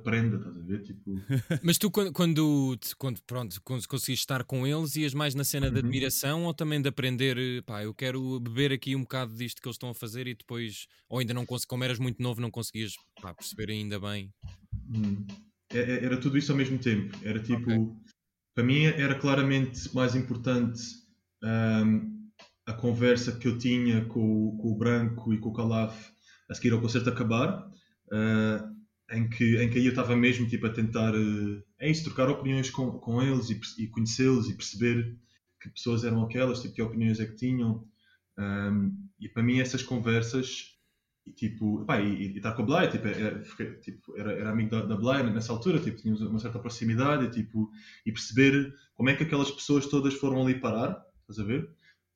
[0.04, 0.84] prenda, estás a ver?
[0.84, 1.16] Tipo...
[1.64, 5.68] Mas tu, quando, quando, quando, pronto, quando conseguiste estar com eles, ias mais na cena
[5.68, 5.74] uhum.
[5.74, 9.68] de admiração ou também de aprender, pá, eu quero beber aqui um bocado disto que
[9.68, 12.52] eles estão a fazer e depois, ou ainda não conseguias, como eras muito novo, não
[12.52, 14.34] conseguias pá, perceber ainda bem?
[14.90, 15.26] Hum.
[15.72, 17.16] É, é, era tudo isso ao mesmo tempo.
[17.24, 17.96] Era tipo, okay.
[18.56, 20.82] para mim era claramente mais importante
[21.44, 22.20] um,
[22.66, 26.12] a conversa que eu tinha com, com o Branco e com o Calaf
[26.50, 27.70] a seguir ao concerto acabar.
[28.12, 28.79] Uh,
[29.12, 32.30] em que, em que aí eu estava mesmo tipo, a tentar uh, é isso, trocar
[32.30, 35.18] opiniões com, com eles e, e conhecê-los e perceber
[35.60, 37.86] que pessoas eram aquelas, tipo, que opiniões é que tinham.
[38.38, 40.78] Um, e para mim essas conversas
[41.26, 43.44] e tipo, pá, e estar com a Blay, tipo, era,
[43.82, 47.30] tipo, era, era amigo da, da Blay nessa altura, tipo, tínhamos uma certa proximidade e,
[47.30, 47.70] tipo,
[48.06, 51.70] e perceber como é que aquelas pessoas todas foram ali parar, estás a ver?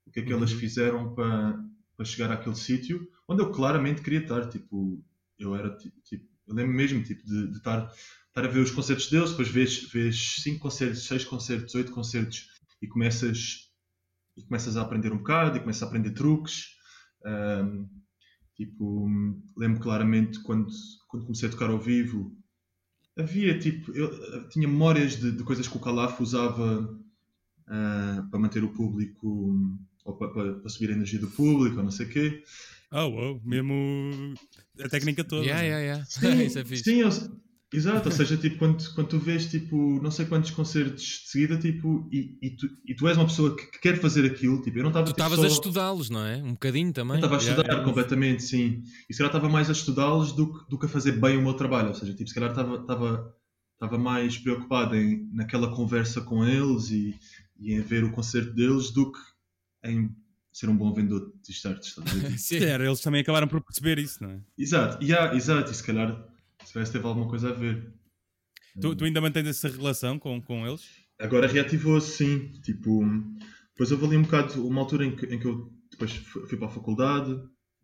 [0.05, 0.39] O que é que uhum.
[0.39, 1.61] elas fizeram para,
[1.95, 5.03] para chegar àquele sítio onde eu claramente queria estar, tipo,
[5.37, 7.91] eu era tipo, eu lembro mesmo tipo, de, estar,
[8.35, 12.47] a ver os concertos deles, depois vês, vês cinco concertos, seis concertos, oito concertos
[12.81, 13.69] e começas,
[14.35, 16.75] e começas a aprender um bocado e começas a aprender truques.
[17.25, 17.87] Um,
[18.55, 19.09] Tipo,
[19.57, 20.67] lembro claramente quando,
[21.07, 22.35] quando comecei a tocar ao vivo,
[23.17, 28.63] havia tipo, eu tinha memórias de, de coisas que o Calaf usava uh, para manter
[28.63, 32.43] o público ou para, para, subir a energia do público ou não sei o quê.
[32.93, 34.35] Oh, oh, mesmo
[34.79, 35.43] a técnica toda.
[35.43, 36.05] Yeah, yeah, yeah.
[36.05, 36.83] Sim, Isso é fixe.
[36.83, 37.09] sim eu,
[37.73, 41.57] Exato, ou seja, tipo, quando, quando tu vês tipo, não sei quantos concertos de seguida
[41.57, 44.77] tipo, e, e, tu, e tu és uma pessoa que, que quer fazer aquilo, tipo,
[44.77, 45.07] eu não estava.
[45.07, 45.55] Tu estavas tipo, só...
[45.55, 46.37] a estudá-los, não é?
[46.37, 47.15] Um bocadinho também.
[47.15, 48.83] Estava a estudar yeah, completamente, sim.
[49.09, 51.41] E se calhar estava mais a estudá-los do que, do que a fazer bem o
[51.41, 53.35] meu trabalho, ou seja, tipo, se calhar estava, estava,
[53.73, 57.15] estava mais preocupado em, naquela conversa com eles e,
[57.59, 59.19] e em ver o concerto deles do que
[59.83, 60.15] em
[60.53, 61.95] ser um bom vendedor de t-shirts.
[62.37, 64.39] Sim, era, eles também acabaram por perceber isso, não é?
[64.57, 66.31] Exato, yeah, exato, e se calhar
[66.63, 67.93] se calhar teve alguma coisa a ver.
[68.79, 70.83] Tu, tu ainda mantens essa relação com, com eles?
[71.19, 72.51] Agora reativou-se, sim.
[72.61, 73.03] Tipo,
[73.71, 76.67] depois houve ali um bocado, uma altura em que, em que eu depois fui para
[76.67, 77.39] a faculdade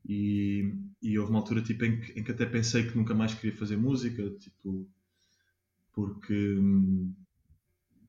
[0.07, 3.33] e, e houve uma altura tipo, em, que, em que até pensei que nunca mais
[3.33, 4.89] queria fazer música, tipo,
[5.93, 6.57] porque,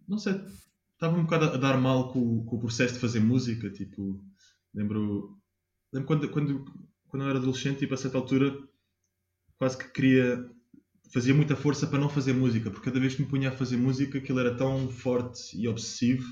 [0.09, 0.41] não sei,
[0.95, 4.25] estava um bocado a dar mal com, com o processo de fazer música, tipo,
[4.75, 5.39] lembro,
[5.93, 6.65] lembro quando, quando,
[7.09, 8.57] quando eu era adolescente, tipo, a certa altura,
[9.59, 10.49] quase que queria
[11.13, 13.77] fazia muita força para não fazer música, porque cada vez que me punha a fazer
[13.77, 16.25] música aquilo era tão forte e obsessivo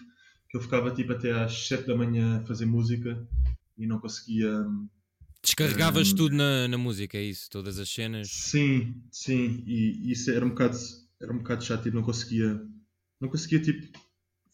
[0.48, 3.26] que eu ficava tipo até às 7 da manhã a fazer música
[3.76, 4.64] e não conseguia.
[5.42, 7.48] Descarregavas um, tudo na, na música, é isso?
[7.50, 8.28] Todas as cenas?
[8.30, 10.76] Sim, sim, e, e isso era um bocado,
[11.20, 12.60] era um bocado chato, tipo, não conseguia,
[13.20, 13.98] não conseguia tipo,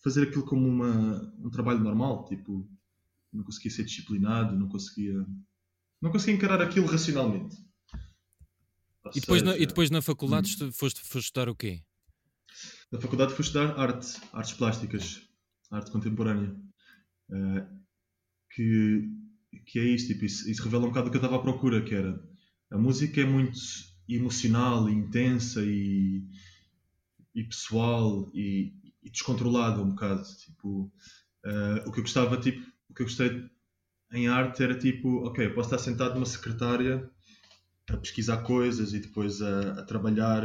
[0.03, 2.68] fazer aquilo como uma, um trabalho normal, tipo,
[3.35, 5.25] não conseguia ser disciplinado, não conseguia,
[6.01, 7.57] não conseguia encarar aquilo racionalmente.
[9.14, 10.73] E depois, seja, na, e depois na faculdade hum.
[10.73, 11.83] foste, foste estudar o quê?
[12.90, 15.29] Na faculdade fui estudar arte, artes plásticas,
[15.70, 16.55] arte contemporânea.
[17.29, 17.85] Uh,
[18.51, 19.11] que,
[19.66, 21.83] que é isto, tipo, isso, isso revela um bocado o que eu estava à procura,
[21.83, 22.23] que era
[22.70, 23.59] a música é muito
[24.09, 26.25] emocional e intensa e,
[27.35, 30.23] e pessoal e, e descontrolada um bocado.
[30.38, 30.92] Tipo,
[31.47, 33.45] uh, o que eu gostava, tipo, o que eu gostei
[34.13, 37.11] em arte era tipo, ok, eu posso estar sentado numa secretária
[37.91, 40.45] a pesquisar coisas e depois a, a trabalhar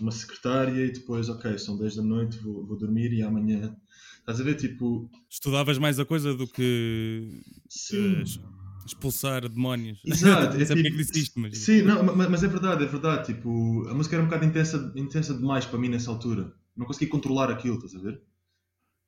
[0.00, 3.76] uma secretária e depois, ok, são 10 da noite, vou, vou, dormir e amanhã.
[4.18, 4.56] Estás a ver?
[4.56, 5.08] Tipo.
[5.30, 7.40] Estudavas mais a coisa do que.
[7.68, 8.22] Sim.
[8.22, 10.00] Uh, expulsar demónios.
[10.04, 10.56] Exato.
[10.56, 11.56] é, tipo, que disseste, mas...
[11.56, 13.32] Sim, não, mas, mas, é verdade, é verdade.
[13.32, 16.52] Tipo, a música era um bocado intensa, intensa demais para mim nessa altura.
[16.76, 18.20] Não consegui controlar aquilo, estás a ver?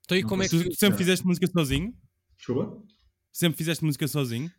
[0.05, 1.93] Então, e como é que tu sempre fizeste música sozinho?
[2.43, 2.83] Desculpa?
[3.31, 4.51] Sempre fizeste música sozinho?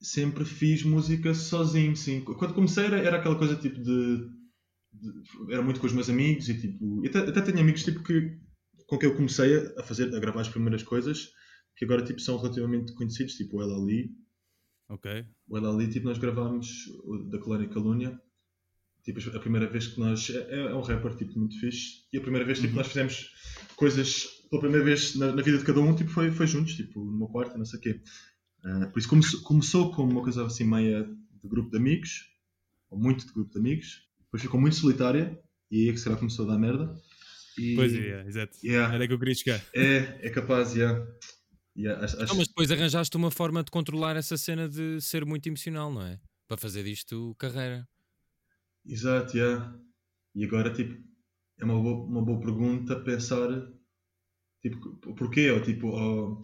[0.00, 2.20] sempre fiz música sozinho, sim.
[2.22, 4.28] Quando comecei era, era aquela coisa tipo de,
[4.92, 7.06] de, Era muito com os meus amigos e tipo.
[7.06, 8.38] Até, até tenho amigos tipo que,
[8.86, 11.32] com quem eu comecei a fazer, a gravar as primeiras coisas,
[11.76, 14.10] que agora tipo são relativamente conhecidos, tipo o El Ali.
[14.88, 15.24] Ok.
[15.48, 16.68] O El Ali, tipo, nós gravámos
[17.30, 18.20] da Colónia Calúnia.
[19.02, 20.30] Tipo, a primeira vez que nós.
[20.30, 22.06] É, é um rapper tipo, muito fixe.
[22.12, 22.78] E a primeira vez tipo, uhum.
[22.78, 23.32] nós fizemos
[23.76, 27.04] coisas pela primeira vez na, na, vida de cada um, tipo, foi, foi juntos, tipo,
[27.04, 28.02] no meu quarto, não sei o quê.
[28.64, 32.28] Uh, por isso começou, começou como uma coisa assim meia de grupo de amigos,
[32.90, 36.16] ou muito de grupo de amigos, depois ficou muito solitária e aí é que será
[36.16, 36.94] começou a dar merda.
[37.56, 38.58] E, pois é, exato.
[38.64, 39.64] Yeah, Era que eu queria chegar.
[39.74, 41.06] É, é capaz, yeah.
[41.76, 42.32] Yeah, acho, acho...
[42.32, 46.02] Não, mas depois arranjaste uma forma de controlar essa cena de ser muito emocional, não
[46.02, 46.18] é?
[46.48, 47.88] Para fazer disto carreira.
[48.84, 49.78] Exato, yeah.
[50.34, 51.00] E agora, tipo,
[51.58, 53.48] é uma boa, uma boa pergunta pensar,
[54.62, 55.50] tipo, porquê?
[55.50, 56.40] Ou tipo, ou,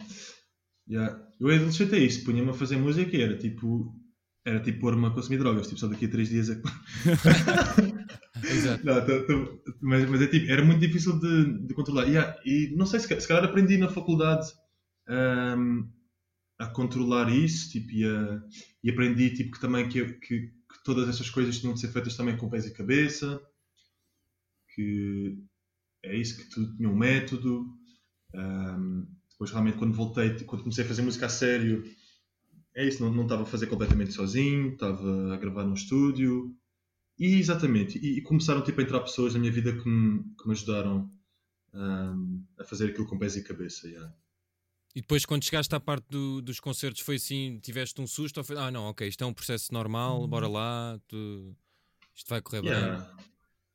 [0.89, 1.21] Yeah.
[1.39, 3.93] Eu adolescente é isso, punha-me a fazer música e era tipo.
[4.45, 6.61] Era tipo pôr-me a consumir drogas, tipo, só daqui a 3 dias é que.
[8.49, 8.85] Exato.
[8.85, 12.05] Não, tô, tô, mas, mas é tipo, era muito difícil de, de controlar.
[12.05, 14.47] Yeah, e não sei, se, se calhar aprendi na faculdade
[15.09, 15.89] um,
[16.57, 18.41] a controlar isso, tipo, e, a,
[18.83, 22.15] e aprendi tipo, que também que, que, que, todas essas coisas tinham de ser feitas
[22.15, 23.41] também com pés e cabeça,
[24.73, 25.37] que
[26.05, 27.76] é isso, que tudo tinha um método.
[28.33, 31.83] Um, depois, realmente, quando voltei, quando comecei a fazer música a sério,
[32.75, 36.55] é isso, não, não estava a fazer completamente sozinho, estava a gravar no estúdio.
[37.17, 40.47] E, exatamente, e, e começaram tipo, a entrar pessoas na minha vida que me, que
[40.47, 41.11] me ajudaram
[41.73, 43.87] um, a fazer aquilo com pés e cabeça.
[43.87, 44.13] Yeah.
[44.95, 48.37] E depois, quando chegaste à parte do, dos concertos, foi assim: tiveste um susto?
[48.37, 50.27] Ou foi, ah, não, ok, isto é um processo normal, hum.
[50.27, 51.55] bora lá, tu,
[52.15, 52.97] isto vai correr yeah.
[52.97, 53.25] bem.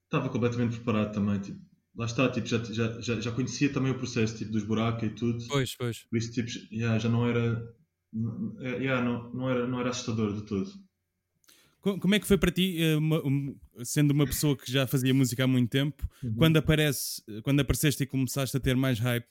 [0.04, 1.40] Estava completamente preparado também.
[1.40, 1.60] Tipo,
[1.94, 5.10] lá está, tipo, já, já, já, já conhecia também o processo tipo, dos buracos e
[5.10, 5.44] tudo.
[5.48, 6.04] Pois, pois.
[6.04, 7.74] Por isso, tipo, yeah, já não era,
[8.60, 10.70] yeah, não, não, era, não era assustador de todo.
[11.80, 13.20] Como é que foi para ti, eh, uma,
[13.82, 16.36] sendo uma pessoa que já fazia música há muito tempo, uhum.
[16.36, 19.26] quando, aparece, quando apareceste e começaste a ter mais hype,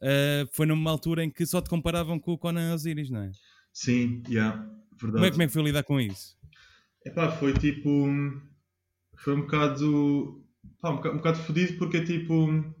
[0.00, 3.32] uh, foi numa altura em que só te comparavam com o Conan Osiris, não é?
[3.74, 4.56] Sim, yeah.
[4.98, 5.12] verdade.
[5.12, 6.34] Como é, como é que foi lidar com isso?
[7.04, 8.08] Epá, foi tipo.
[9.16, 10.41] Foi um bocado.
[10.82, 12.74] Pá, um bocado, um bocado fodido porque tipo.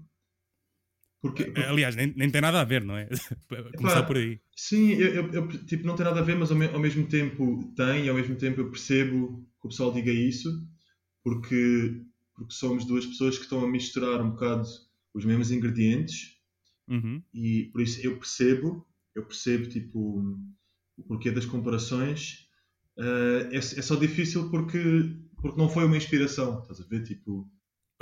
[1.22, 1.60] Porque, porque...
[1.60, 3.08] Aliás, nem, nem tem nada a ver, não é?
[3.78, 4.40] Começar Epá, por aí.
[4.56, 7.06] Sim, eu, eu, eu, tipo, não tem nada a ver, mas ao, me, ao mesmo
[7.06, 10.50] tempo tem, e ao mesmo tempo eu percebo que o pessoal diga isso,
[11.22, 12.02] porque,
[12.34, 14.66] porque somos duas pessoas que estão a misturar um bocado
[15.14, 16.36] os mesmos ingredientes,
[16.88, 17.22] uhum.
[17.32, 18.84] e por isso eu percebo,
[19.14, 20.42] eu percebo tipo
[20.96, 22.48] o porquê das comparações.
[22.98, 24.78] Uh, é, é, só difícil porque,
[25.40, 27.04] porque não foi uma inspiração, estás a ver?
[27.04, 27.48] Tipo,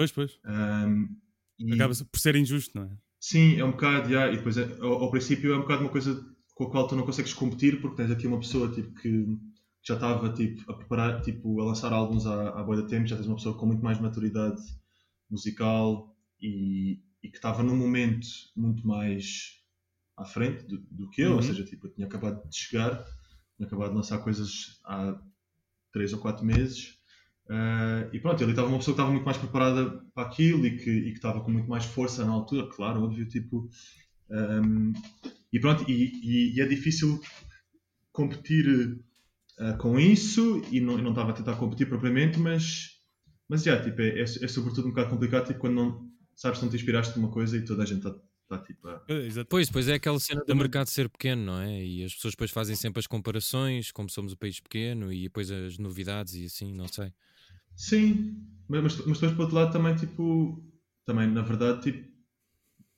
[0.00, 0.38] pois, pois.
[0.46, 1.14] Um,
[1.58, 1.74] e...
[1.74, 2.96] Acaba por ser injusto, não é?
[3.20, 5.90] Sim, é um bocado, yeah, e depois é, ao, ao, princípio é um bocado uma
[5.90, 9.26] coisa com a qual tu não consegues competir porque tens aqui uma pessoa tipo, que
[9.82, 13.16] já estava tipo, a preparar, tipo, a lançar álbuns há, há boa de tempo, já
[13.16, 14.62] tens uma pessoa com muito mais maturidade
[15.28, 19.60] musical e, e que estava num momento muito mais
[20.16, 21.36] à frente do, do que eu, uhum.
[21.36, 23.04] ou seja, tipo, eu tinha acabado de chegar,
[23.56, 25.20] tinha acabado de lançar coisas há
[25.92, 26.99] 3 ou 4 meses.
[27.50, 30.76] Uh, e pronto, ele estava uma pessoa que estava muito mais preparada para aquilo e
[30.76, 33.68] que, e que estava com muito mais força na altura, claro, óbvio, tipo.
[34.30, 34.92] Um,
[35.52, 37.20] e pronto, e, e, e, é difícil
[38.12, 39.00] competir
[39.58, 43.00] uh, com isso e não, não estava a tentar competir propriamente, mas,
[43.48, 46.68] mas já, tipo, é, é, é sobretudo um bocado complicado tipo, quando não sabes, não
[46.68, 48.14] te inspiraste numa coisa e toda a gente está
[48.50, 48.98] Tá, tipo, a...
[49.48, 51.84] Pois, depois é aquela cena do mercado ser pequeno, não é?
[51.84, 55.52] E as pessoas depois fazem sempre as comparações, como somos um país pequeno, e depois
[55.52, 57.12] as novidades e assim, não sei.
[57.76, 58.36] Sim,
[58.68, 60.62] mas, mas depois por outro lado também, tipo,
[61.04, 62.10] também na verdade, tipo,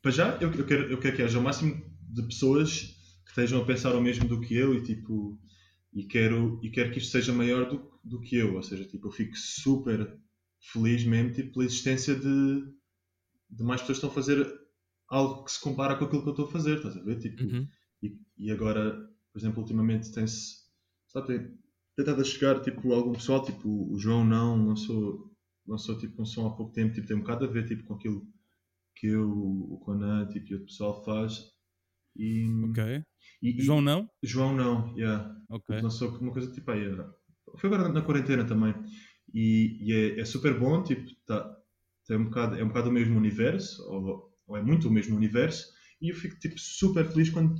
[0.01, 3.63] para já eu, eu, quero, eu quero que haja o máximo de pessoas que estejam
[3.63, 5.41] a pensar o mesmo do que eu e tipo,
[5.93, 9.09] e quero, e quero que isto seja maior do, do que eu, ou seja, tipo,
[9.09, 10.19] eu fico super
[10.61, 12.65] feliz mesmo tipo, pela existência de,
[13.51, 14.63] de mais pessoas que estão a fazer
[15.09, 17.19] algo que se compara com aquilo que eu estou a fazer, estás a ver?
[17.19, 17.69] Tipo, uhum.
[18.03, 18.93] e, e, agora,
[19.31, 20.63] por exemplo, ultimamente tem-se,
[21.07, 21.51] sabe,
[21.96, 25.31] tentado chegar, tipo, algum pessoal, tipo, o João não, lançou,
[25.66, 27.94] lançou tipo, um som há pouco tempo, tipo, tem um bocado a ver, tipo, com
[27.94, 28.26] aquilo
[28.96, 31.50] que eu, o Conan, tipo, e o pessoal faz.
[32.16, 33.05] E, ok.
[33.42, 34.09] E, João não?
[34.22, 35.35] João não, yeah.
[35.48, 35.76] Ok.
[35.76, 36.85] Tipo, lançou uma coisa, tipo, aí,
[37.59, 38.74] foi agora na quarentena também.
[39.35, 41.57] E, e é, é, super bom, tipo, tá,
[42.07, 45.16] tem um bocado, é um bocado o mesmo universo, ou ou é muito o mesmo
[45.16, 47.55] universo, e eu fico tipo super feliz quando,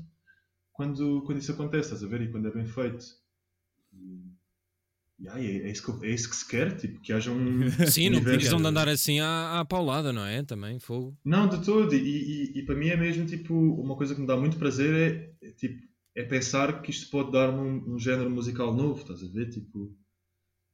[0.73, 2.23] quando, quando isso acontece, estás a ver?
[2.23, 3.05] E quando é bem feito.
[3.93, 7.71] E, é, é, isso que, é isso que se quer, tipo, que haja um.
[7.87, 10.43] Sim, não precisam de andar assim à, à paulada, não é?
[10.43, 11.17] Também, fogo.
[11.25, 11.95] Não, de todo.
[11.95, 15.35] E, e, e, para mim é mesmo tipo, uma coisa que me dá muito prazer
[15.41, 15.81] é, é tipo,
[16.17, 19.49] é pensar que isto pode dar um, um género musical novo, estás a ver?
[19.49, 19.95] Tipo.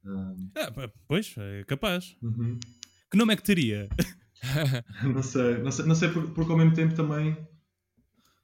[0.04, 0.50] Um...
[0.54, 2.16] É, pois, é capaz.
[2.22, 2.58] Uhum.
[3.10, 3.88] Que nome é que teria?
[5.04, 7.36] não sei, não sei, não sei porque, porque ao mesmo tempo também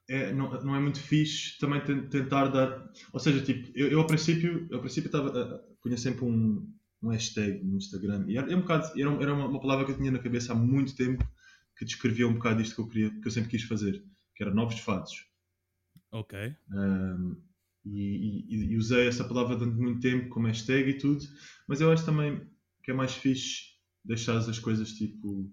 [0.09, 2.90] é, não, não é muito fixe também tentar dar.
[3.12, 6.71] Ou seja, tipo, eu, eu ao princípio, eu, ao princípio estava, punha sempre um,
[7.03, 9.93] um hashtag no Instagram e era, era, um bocado, era, era uma, uma, palavra que
[9.93, 11.25] eu tinha na cabeça há muito tempo
[11.77, 14.55] que descrevia um bocado isto que eu, queria, que eu sempre quis fazer, que era
[14.55, 15.27] novos fados.
[16.12, 16.55] Ok.
[16.71, 17.37] Um,
[17.85, 21.23] e, e, e, usei essa palavra durante muito tempo como hashtag e tudo,
[21.69, 22.49] mas eu acho também
[22.83, 25.53] que é mais fixe deixar as coisas tipo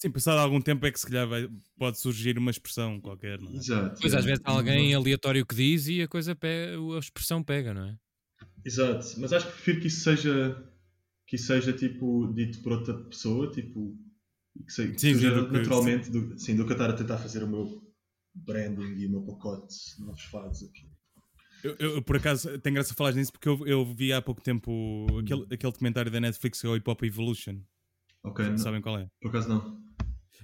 [0.00, 1.46] Sim, passado algum tempo é que se calhar vai,
[1.78, 3.56] pode surgir uma expressão qualquer, não é?
[3.56, 4.00] Exato.
[4.00, 7.74] Pois às vezes há alguém aleatório que diz e a coisa pega, a expressão pega,
[7.74, 7.98] não é?
[8.64, 10.66] Exato, mas acho que prefiro que isso seja
[11.26, 13.94] que isso seja tipo dito por outra pessoa, tipo
[14.66, 17.46] que, seja, sim, sim, naturalmente do, sim, do que eu estar a tentar fazer o
[17.46, 17.82] meu
[18.34, 20.90] branding e o meu pacote novos fados aqui.
[21.62, 24.40] Eu, eu, por acaso tenho graça a falar nisso porque eu, eu vi há pouco
[24.40, 27.60] tempo aquele, aquele documentário da Netflix que é o Hip Hop Evolution.
[28.22, 28.48] Ok.
[28.48, 29.06] Não, sabem qual é?
[29.20, 29.89] Por acaso não.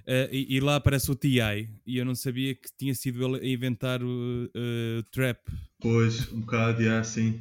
[0.07, 1.69] Uh, e, e, lá aparece o T.I.
[1.85, 5.40] e eu não sabia que tinha sido ele a inventar o uh, trap.
[5.81, 7.40] Pois, um bocado, yeah, sim.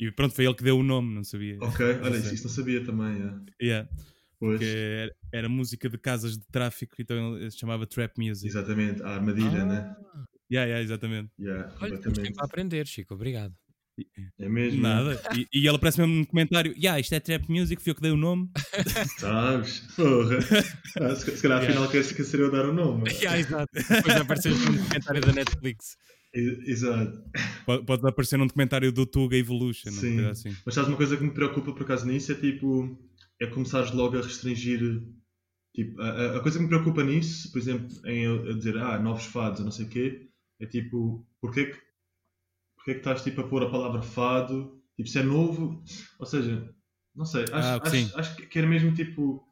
[0.00, 1.58] E pronto, foi ele que deu o nome, não sabia.
[1.60, 3.14] Ok, olha, isso, isso não sabia também.
[3.16, 3.42] Yeah.
[3.60, 3.90] Yeah.
[4.40, 4.58] Pois.
[4.58, 8.46] Porque era, era, música de casas de tráfico, então ele se chamava Trap Music.
[8.46, 9.66] Exatamente, a armadilha, ah.
[9.66, 9.96] né?
[10.50, 11.30] Yeah, yeah, exatamente.
[11.38, 13.54] Yeah, Olha, temos tempo a aprender, Chico, obrigado.
[14.38, 14.82] É mesmo?
[14.82, 15.20] Nada.
[15.34, 18.02] E, e ela aparece mesmo no comentário: yeah, isto é trap music, fui eu que
[18.02, 18.48] dei o nome.
[19.18, 19.80] Sabes?
[19.96, 20.38] Porra.
[21.00, 22.14] Ah, se, se calhar afinal yeah.
[22.14, 23.10] quer ser eu dar o nome.
[23.18, 23.68] Yeah, exato.
[23.72, 25.96] Depois apareceu no comentário da Netflix.
[26.32, 27.22] Exato.
[27.66, 29.90] Pode, pode, aparecer num documentário do Tuga Evolution.
[29.90, 30.24] Sim.
[30.26, 30.54] Assim.
[30.64, 32.32] Mas sabes uma coisa que me preocupa por acaso nisso?
[32.32, 32.96] É tipo.
[33.40, 35.02] É começares logo a restringir.
[35.74, 39.60] Tipo, a, a coisa que me preocupa nisso, por exemplo, em dizer ah, novos fados,
[39.60, 40.28] ou não sei o quê,
[40.60, 41.87] é tipo, porque é que
[42.88, 44.80] porque é que estás tipo, a pôr a palavra fado?
[44.96, 45.82] Tipo, se é novo,
[46.18, 46.74] ou seja,
[47.14, 49.44] não sei, acho, ah, acho, acho, que era mesmo tipo.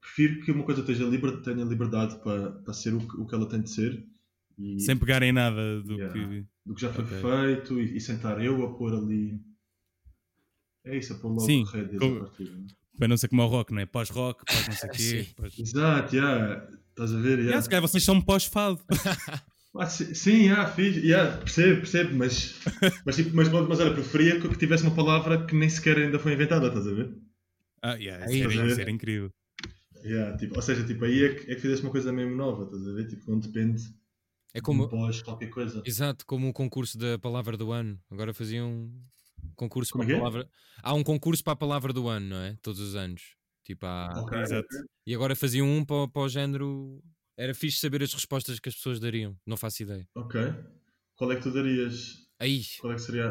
[0.00, 3.34] Prefiro que uma coisa esteja liber, tenha liberdade para, para ser o que, o que
[3.34, 4.06] ela tem de ser.
[4.58, 6.46] E, sem pegar em nada do, yeah, que...
[6.64, 7.20] do que já foi okay.
[7.20, 9.40] feito e, e sentar eu a pôr ali
[10.84, 12.50] É isso, é para logo Sim, rédeas como- a partir.
[12.50, 12.66] né?
[12.96, 13.86] Para não ser como o rock, não é?
[13.86, 15.26] Pós-rock, pós não sei o quê.
[15.36, 15.58] Pós...
[15.58, 16.68] Exato, yeah.
[16.90, 17.30] estás a ver?
[17.30, 17.62] Yeah, Yeah.
[17.62, 18.80] se calhar vocês são pós-fado.
[19.76, 22.54] Ah, si- sim, yeah, fiz, yeah, percebo, percebo, mas,
[23.04, 26.18] mas, tipo, mas, mas olha, preferia que que tivesse uma palavra que nem sequer ainda
[26.18, 27.12] foi inventada, estás a ver?
[27.82, 29.30] Ah, yeah, Aí, isso, era, isso incrível.
[30.04, 32.64] Yeah, tipo, ou seja, tipo, aí é que, é que fizesse uma coisa mesmo nova,
[32.64, 33.08] estás a ver?
[33.08, 33.82] Tipo, não depende
[34.52, 35.82] É de como, um pós qualquer coisa.
[35.84, 37.98] exato, como o concurso da palavra do ano.
[38.10, 40.50] Agora faziam um concurso Como para é a palavra.
[40.82, 42.56] Há um concurso para a palavra do ano, não é?
[42.62, 43.34] Todos os anos.
[43.64, 44.20] Tipo, há...
[44.22, 44.68] Ok, Exato.
[45.06, 47.02] E agora faziam um para, para o género.
[47.36, 49.36] Era fixe saber as respostas que as pessoas dariam.
[49.46, 50.08] Não faço ideia.
[50.14, 50.40] Ok.
[51.16, 52.24] Qual é que tu darias?
[52.38, 52.62] Aí.
[52.80, 53.30] Qual é que seria?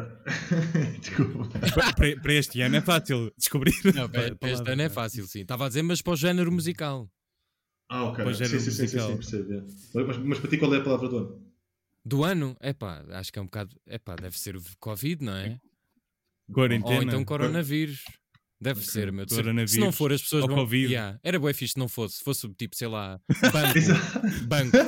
[1.00, 1.58] Desculpa.
[1.58, 3.74] para, para- para este ano é fácil descobrir.
[3.94, 5.40] Não, para, para este ano é não fácil, sim.
[5.40, 7.10] Estava a dizer, mas para o género musical.
[7.90, 8.24] Ah, ok.
[8.24, 9.08] Pois Sim, era sim, sim, sim, musical.
[9.10, 10.06] sim, percebo.
[10.06, 11.54] Mas, mas para ti, qual é a palavra do ano?
[12.04, 12.56] Do ano?
[12.60, 13.74] É pá, acho que é um bocado.
[13.86, 15.58] É pá, deve ser o Covid, não é?
[16.52, 16.94] Quarentena.
[16.96, 18.04] Ou então coronavírus.
[18.64, 19.26] Deve ser, meu.
[19.28, 20.56] Se- Se não for, as pessoas vão.
[20.56, 20.90] Covid.
[20.92, 22.16] Yeah, Era bué fixe se não fosse.
[22.16, 23.20] Se fosse tipo, sei lá,
[24.48, 24.48] banco.
[24.48, 24.76] Banco.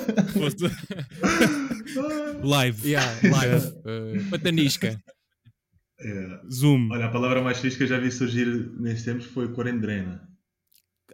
[2.43, 2.89] Live.
[2.89, 3.67] Yeah, live.
[3.69, 5.01] uh, patanisca.
[6.01, 6.43] Yeah.
[6.53, 6.89] Zoom.
[6.91, 8.47] Olha, a palavra mais fixe que eu já vi surgir
[8.79, 10.27] nestes tempos foi quarendrena.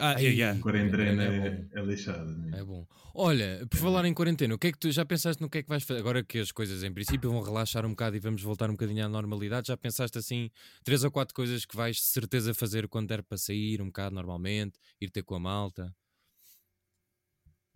[0.05, 0.61] Ah, Ai, yeah, yeah.
[0.61, 2.25] Quarendrena é é, é lixada.
[2.25, 2.59] né?
[2.59, 2.85] É bom.
[3.15, 5.63] Olha, por falar em quarentena, o que é que tu já pensaste no que é
[5.63, 6.01] que vais fazer?
[6.01, 9.05] Agora que as coisas em princípio vão relaxar um bocado e vamos voltar um bocadinho
[9.05, 10.51] à normalidade, já pensaste assim,
[10.83, 14.15] três ou quatro coisas que vais de certeza fazer quando der para sair um bocado
[14.17, 15.95] normalmente, ir ter com a malta?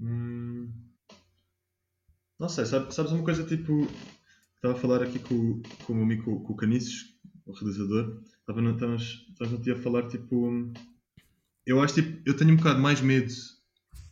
[0.01, 0.73] Hum,
[2.39, 3.87] Não sei, sabe- sabes uma coisa tipo.
[4.57, 7.15] Estava a falar aqui com, com o meu amigo com o Canices,
[7.47, 8.21] o realizador.
[8.41, 10.73] Estava estávamos, estávamos no dia a falar tipo.
[11.67, 12.23] Eu acho tipo.
[12.25, 13.33] Eu tenho um bocado mais medo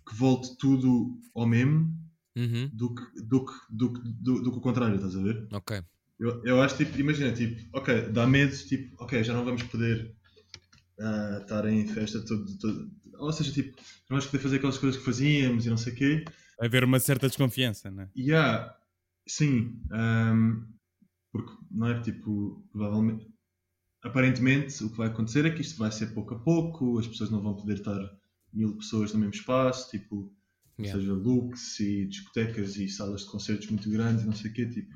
[0.09, 1.93] que volte tudo ao mesmo
[2.37, 5.47] Uhum, do que, do que, do, que- do, do que o contrário, estás a ver?
[5.53, 5.83] ok.
[6.19, 10.14] Eu, eu acho tipo, imagina, tipo, ok, dá medo, tipo, ok, já não vamos poder
[11.01, 12.90] ah, estar em festa todo, todo.
[13.19, 15.97] Ou seja, tipo, não vamos poder fazer aquelas coisas que fazíamos e não sei o
[15.97, 16.25] quê.
[16.61, 18.09] Haver uma certa desconfiança, né?
[18.14, 18.75] E há,
[19.27, 20.62] sim, ahm,
[21.33, 23.27] porque não é tipo, provavelmente,
[24.05, 27.31] aparentemente o que vai acontecer é que isto vai ser pouco a pouco, as pessoas
[27.31, 27.99] não vão poder estar
[28.53, 30.33] mil pessoas no mesmo espaço, tipo,
[30.79, 30.99] Yeah.
[30.99, 34.67] seja, looks e discotecas e salas de concertos muito grandes e não sei o quê,
[34.69, 34.95] tipo.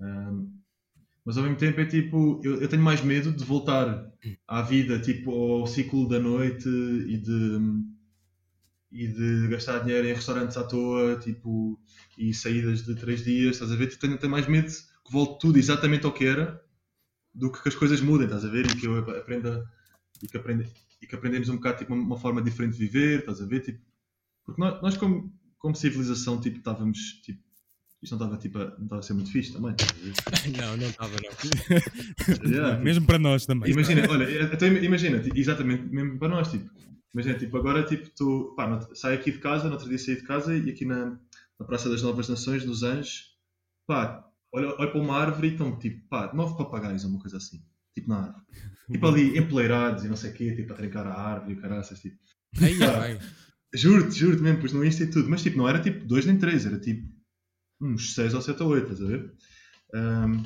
[0.00, 0.48] ahm,
[1.24, 4.10] mas ao mesmo tempo é tipo, eu, eu tenho mais medo de voltar
[4.48, 7.58] à vida, tipo, ao ciclo da noite e de,
[8.90, 11.78] e de gastar dinheiro em restaurantes à toa, tipo,
[12.18, 13.86] e saídas de três dias, estás a ver?
[13.88, 16.60] Tipo, Tenho, tenho mais medo que volte tudo exatamente ao que era
[17.34, 18.66] do que que as coisas mudem, estás a ver?
[18.66, 19.70] E que eu aprenda
[20.22, 20.64] e que, aprenda,
[21.00, 23.60] e que aprendemos um bocado tipo, uma, uma forma diferente de viver, estás a ver?
[23.60, 23.80] Tipo,
[24.44, 27.42] porque nós, nós como, como civilização, tipo, estávamos, tipo,
[28.02, 29.74] isto não estava tipo, a- não estava a ser muito fixe também.
[30.58, 31.30] não, não estava, não.
[32.50, 33.70] Yeah, tipo, Mesmo para nós também.
[33.70, 36.68] Imagina, olha, até imagina, ti- exatamente, mesmo para nós, tipo,
[37.14, 40.22] imagina, tipo, agora, tipo, tu, pá, sai aqui de casa, no outro dia saí de
[40.22, 41.18] casa e aqui na,
[41.58, 43.36] na Praça das Novas Nações, nos Anjos,
[43.86, 47.36] pá, olha, olha para uma árvore e estão, tipo, pá, nove papagaios ou uma coisa
[47.36, 47.62] assim,
[47.94, 48.44] tipo, na árvore.
[48.90, 51.60] Tipo ali, empoleirados e não sei o quê, tipo, a trincar a árvore e o
[51.60, 52.18] caraças, tipo.
[52.60, 53.18] Aí.
[53.72, 56.36] Juro-te, juro-te mesmo, pus no Insta e tudo, mas tipo, não era tipo dois nem
[56.36, 57.08] três, era tipo
[57.80, 59.32] uns seis ou sete ou oito, estás a ver?
[59.94, 60.42] Ahm,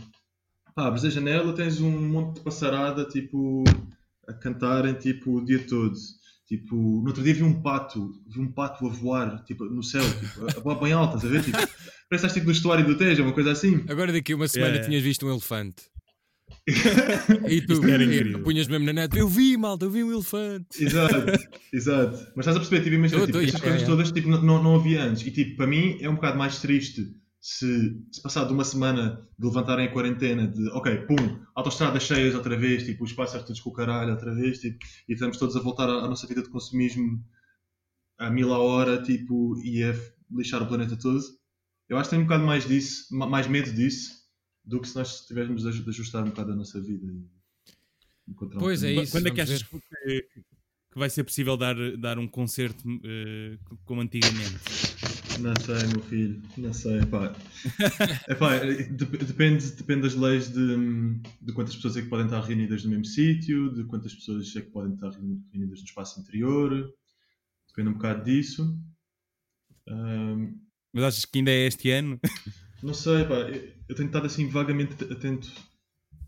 [0.75, 3.65] pá, abres a janela, tens um monte de passarada, tipo,
[4.29, 5.97] a cantarem, tipo, o dia todo.
[6.47, 10.03] Tipo, no outro dia vi um pato, vi um pato a voar, tipo, no céu,
[10.03, 11.43] tipo, a voar bem alto, estás a ver?
[11.45, 13.83] Tipo, parece que estás tipo no estuário do Tejo, uma coisa assim.
[13.89, 14.89] Agora daqui a uma semana Yeah.
[14.89, 15.85] tinhas visto um elefante.
[17.49, 18.43] e tu Isto era e- incrível.
[18.43, 20.85] punhas mesmo na net, eu vi, malta, eu vi um elefante.
[20.85, 21.15] Exato,
[21.73, 22.17] exato.
[22.37, 23.87] Mas estás a perceber, tipo, imagina, tipo, estas coisas é.
[23.87, 25.27] todas tipo, não, não, não havia antes.
[25.27, 27.07] E tipo, para mim é um bocado mais triste
[27.47, 32.57] se, se passado uma semana de levantarem a quarentena, de ok, pum, autostradas cheias outra
[32.57, 35.61] vez, tipo, os pássaros todos com o caralho outra vez, tipo, e estamos todos a
[35.61, 37.23] voltar à, à nossa vida de consumismo
[38.17, 39.95] a mil a hora, tipo, e a
[40.31, 41.21] lixar o planeta todo.
[41.87, 44.25] Eu acho que tenho um bocado mais disso, ma- mais medo disso,
[44.65, 47.07] do que se nós tivéssemos de aj- de ajustar um bocado a nossa vida.
[47.07, 49.13] e encontrar um Pois é isso.
[49.13, 50.23] Quando é que achas que,
[50.93, 54.55] que vai ser possível dar, dar um concerto eh, como antigamente?
[55.41, 57.35] Não sei, meu filho, não sei, pá.
[58.29, 60.77] Epá, dep- depende, depende das leis de,
[61.43, 64.63] de quantas pessoas é que podem estar reunidas no mesmo sítio, de quantas pessoas é
[64.63, 66.93] que podem estar reuni- reunidas no espaço interior,
[67.69, 68.79] depende um bocado disso.
[69.89, 70.55] Ahm,
[70.93, 72.19] Mas achas que ainda é este ano?
[72.83, 73.35] não sei, pá,
[73.89, 75.51] eu tenho estado assim vagamente atento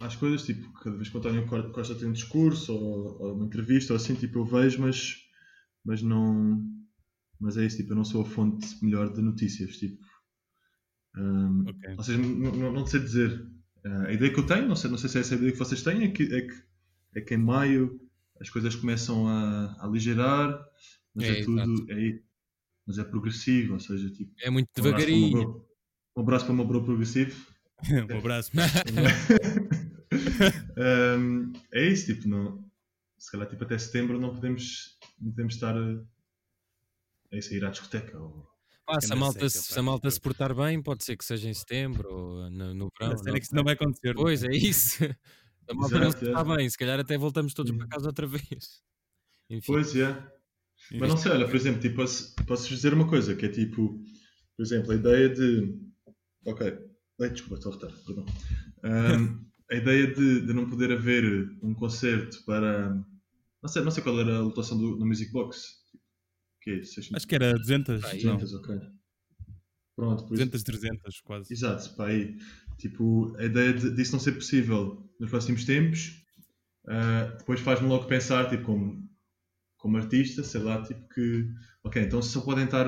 [0.00, 3.34] às coisas, tipo, cada vez que o António Co- Costa tem um discurso ou, ou
[3.34, 5.16] uma entrevista ou assim, tipo, eu vejo, mas,
[5.84, 6.62] mas não.
[7.40, 10.02] Mas é isso, tipo, eu não sou a fonte melhor de notícias, tipo.
[11.16, 11.94] Ahm, Ok.
[11.96, 13.46] Ou seja, não, não, não sei dizer.
[13.84, 15.52] Ah, a ideia que eu tenho, não sei, não sei se é essa a ideia
[15.52, 16.62] que vocês têm, é que, é que,
[17.16, 18.00] é que em maio
[18.40, 20.58] as coisas começam a, a aligerar,
[21.14, 21.86] mas é, é tudo.
[21.90, 22.20] É,
[22.86, 24.32] mas é progressivo, ou seja, tipo.
[24.40, 25.64] É muito devagarinho.
[26.16, 27.46] Um abraço para o meu bro progressivo.
[28.10, 28.50] um abraço.
[31.18, 32.64] um, é isso, tipo, não,
[33.18, 35.74] se calhar tipo, até setembro não podemos, não podemos estar
[37.32, 38.18] a, a sair à discoteca.
[38.18, 38.46] Ou...
[38.88, 41.48] Ah, se, a malta, seca, se a malta se portar bem, pode ser que seja
[41.48, 43.12] em setembro ou no, no verão.
[43.12, 44.14] A não, é que isso não vai acontecer.
[44.14, 45.04] Pois, é isso.
[45.68, 48.80] A malta não se está bem, se calhar até voltamos todos para casa outra vez.
[49.50, 49.66] Enfim.
[49.66, 50.16] Pois é.
[50.92, 54.00] Mas não sei, olha, por exemplo, tipo, posso, posso dizer uma coisa, que é tipo,
[54.56, 55.76] por exemplo, a ideia de.
[56.44, 56.72] Ok,
[57.20, 58.26] Ai, desculpa, estou a retar, perdão.
[58.84, 61.24] Um, a ideia de, de não poder haver
[61.62, 62.90] um concerto para.
[63.62, 65.85] Não sei, não sei qual era a lotação do, no Music Box.
[66.66, 66.80] Que é,
[67.14, 68.00] Acho que era 200.
[68.02, 68.58] 200, não.
[68.58, 68.80] ok.
[69.94, 70.64] Pronto, por 200, isso...
[70.64, 71.52] 300, quase.
[71.52, 72.36] Exato, pá, aí.
[72.76, 76.24] Tipo, a ideia de, disso não ser possível nos próximos tempos,
[76.86, 79.08] uh, depois faz-me logo pensar, tipo, como,
[79.76, 81.48] como artista, sei lá, tipo que.
[81.84, 82.84] Ok, então só podem estar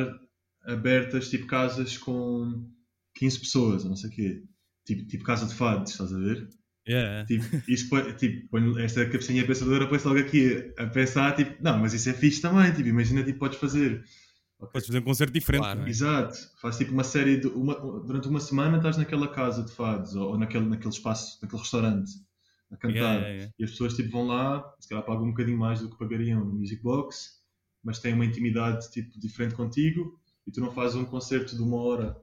[0.64, 2.68] abertas, tipo, casas com
[3.14, 4.44] 15 pessoas, ou não sei o quê.
[4.84, 6.48] Tipo, tipo casa de fados, estás a ver?
[6.88, 7.26] Yeah.
[7.26, 7.44] Tipo,
[7.90, 12.08] põe, tipo, põe esta cabecinha pensadora põe-se logo aqui a pensar, tipo, não, mas isso
[12.08, 14.02] é fixe também, tipo, imagina, tipo, podes fazer...
[14.58, 14.72] Okay.
[14.72, 15.62] Podes fazer um concerto diferente.
[15.62, 15.88] Claro, é?
[15.88, 16.36] Exato.
[16.60, 17.46] Faz tipo uma série de...
[17.46, 21.62] Uma, durante uma semana estás naquela casa de fados ou, ou naquele, naquele espaço, naquele
[21.62, 22.10] restaurante
[22.70, 22.96] a cantar.
[22.96, 23.54] Yeah, yeah, yeah.
[23.58, 26.44] E as pessoas tipo, vão lá, se calhar pagam um bocadinho mais do que pagariam
[26.44, 27.38] no Music Box,
[27.84, 31.76] mas têm uma intimidade tipo, diferente contigo e tu não fazes um concerto de uma
[31.76, 32.16] hora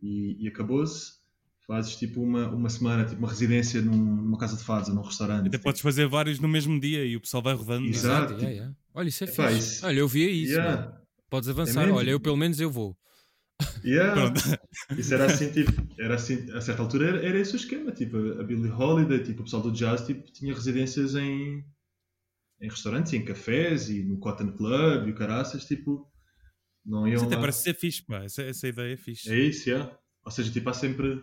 [0.00, 1.21] e, e acabou-se.
[1.66, 5.02] Fazes tipo uma, uma semana, tipo uma residência num, numa casa de fados ou num
[5.02, 5.46] restaurante.
[5.46, 7.86] Até podes fazer vários no mesmo dia e o pessoal vai rodando.
[7.86, 7.90] É?
[7.90, 8.32] Exato.
[8.34, 8.76] Yeah, yeah.
[8.92, 9.58] Olha, isso é, é fixe.
[9.58, 9.86] Isso...
[9.86, 10.52] Olha, eu via isso.
[10.54, 11.00] Yeah.
[11.30, 11.88] Podes é avançar.
[11.88, 12.96] É Olha, eu pelo menos eu vou.
[13.84, 14.32] Yeah.
[14.98, 18.16] isso era assim, tipo, era assim, a certa altura era, era esse o esquema, tipo,
[18.40, 21.64] a Billie Holiday, tipo, o pessoal do jazz, tipo, tinha residências em,
[22.60, 26.10] em restaurantes, em cafés e no Cotton Club e o caraças, tipo,
[26.84, 27.40] não iam Isso até lá.
[27.40, 28.24] parece ser fixe, pá.
[28.24, 29.30] Essa, essa ideia é fixe.
[29.30, 29.96] É isso, yeah.
[30.24, 31.22] Ou seja, tipo, há sempre,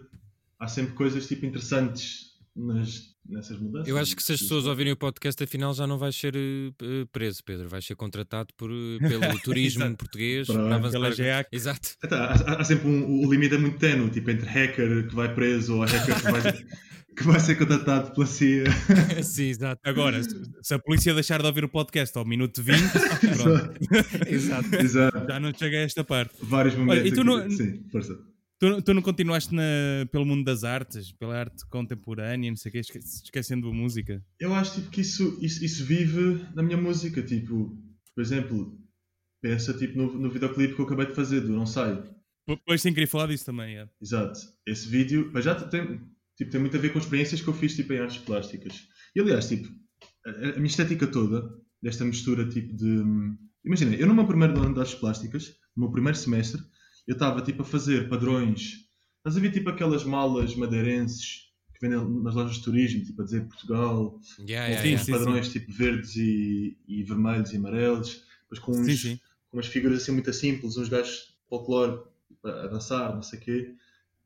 [0.60, 3.88] há sempre coisas tipo, interessantes nas, nessas mudanças.
[3.88, 7.07] Eu acho que se as pessoas ouvirem o podcast, afinal já não vais ser uh,
[7.12, 7.70] preso, Pedro.
[7.70, 10.91] Vais ser contratado por, uh, pelo turismo português para.
[10.91, 11.49] Pela GEAC.
[11.51, 11.95] Exato.
[12.03, 15.34] Então, há, há, sempre um, o limite é muito tenue, tipo, entre hacker que vai
[15.34, 16.66] preso ou hacker que vai.
[17.20, 18.64] que vai ser contratado pela CIA.
[19.24, 19.82] Sim, exato.
[19.84, 20.22] Agora,
[20.62, 22.80] se a polícia deixar de ouvir o podcast ao minuto 20,
[24.32, 24.76] exato.
[24.80, 25.28] exato.
[25.28, 26.34] já não chega a esta parte.
[26.41, 27.01] Vários momentos.
[27.01, 28.18] Olha, e tu não, Sim, força.
[28.60, 29.64] Tu, tu não continuaste na,
[30.12, 34.24] pelo mundo das artes, pela arte contemporânea, não sei o quê, esquecendo a música?
[34.39, 37.24] Eu acho tipo, que isso, isso, isso vive na minha música.
[37.24, 37.76] Tipo,
[38.14, 38.78] por exemplo,
[39.41, 42.03] pensa tipo, no, no videoclipe que eu acabei de fazer, do Não Sai.
[42.66, 43.78] Pois sim, queria falar disso também.
[43.78, 43.88] É.
[44.01, 44.39] Exato.
[44.66, 46.01] Esse vídeo, mas já tem,
[46.39, 48.88] Tipo, tem muito a ver com experiências que eu fiz tipo, em artes plásticas.
[49.14, 49.68] E aliás, tipo,
[50.26, 51.43] a, a minha estética toda,
[51.84, 53.03] desta mistura tipo de.
[53.66, 56.62] Imagina, eu no meu primeiro ano de artes plásticas, no meu primeiro semestre,
[57.10, 58.88] eu estava tipo a fazer padrões.
[59.18, 63.26] Estás a ver tipo aquelas malas madeirenses que vendem nas lojas de turismo, tipo a
[63.26, 65.53] dizer Portugal, yeah, com yeah, padrões sim.
[65.53, 70.12] tipo verdes e, e, vermelhos e amarelos, depois com, uns, sim, com umas figuras assim
[70.12, 71.99] muito simples, uns gajos folclore
[72.43, 73.76] a dançar, não sei o quê.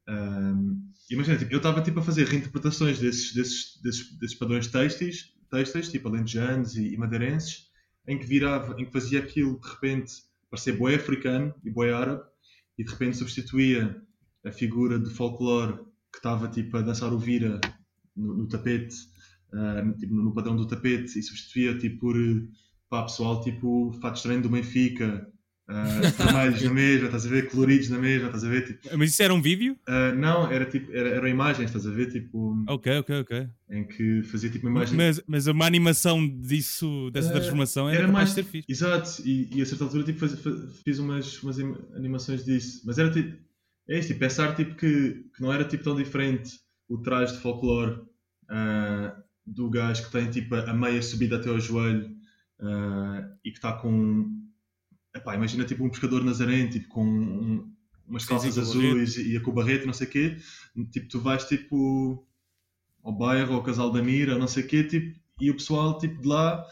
[0.10, 5.34] Um, imagina, tipo, eu estava tipo, a fazer reinterpretações desses, desses, desses, desses padrões textos,
[5.50, 7.70] textos tipo alentejanos e, e madeirenses,
[8.06, 10.12] em que virava, em que fazia aquilo de repente
[10.50, 12.33] parecer boi africano e boi árabe,
[12.78, 14.02] e de repente substituía
[14.46, 15.78] a figura de folclore
[16.12, 17.60] que estava tipo, a dançar o vira
[18.16, 18.96] no, no tapete,
[19.54, 22.16] uh, tipo, no padrão do tapete, e substituía tipo, por
[22.90, 25.28] pá, pessoal tipo fato estranho do Benfica,
[25.70, 27.50] Uh, vermelhos na mesma, estás a ver?
[27.50, 28.66] Coloridos na mesma, estás a ver?
[28.68, 29.78] Tipo, Mas isso era um vídeo?
[29.88, 32.12] Uh, não, era tipo, era, eram imagens, estás a ver?
[32.12, 33.48] Tipo, ok, ok, ok.
[33.70, 34.98] Em que fazia tipo uma imagem.
[34.98, 38.70] Mas, mas uma animação disso, dessa uh, transformação era, era mais ser fixe.
[38.70, 41.58] Exato, e, e a certa altura tipo, faz, faz, fiz umas, umas
[41.96, 42.82] animações disso.
[42.86, 43.38] Mas era tipo,
[43.88, 46.60] é isso, tipo, pensar tipo, que, que não era tipo tão diferente
[46.90, 48.02] o traje de folclore
[49.46, 52.16] do gajo que tem tipo a meia subida até ao joelho
[53.44, 54.30] e que está com
[55.16, 57.74] Epá, imagina tipo um pescador nazareno, tipo com um,
[58.08, 60.38] umas calças azuis e a com barrete, não sei o quê.
[60.92, 62.26] Tipo, tu vais tipo
[63.04, 66.22] ao bairro, ao casal da Mira, não sei o quê, tipo, e o pessoal tipo
[66.22, 66.66] de lá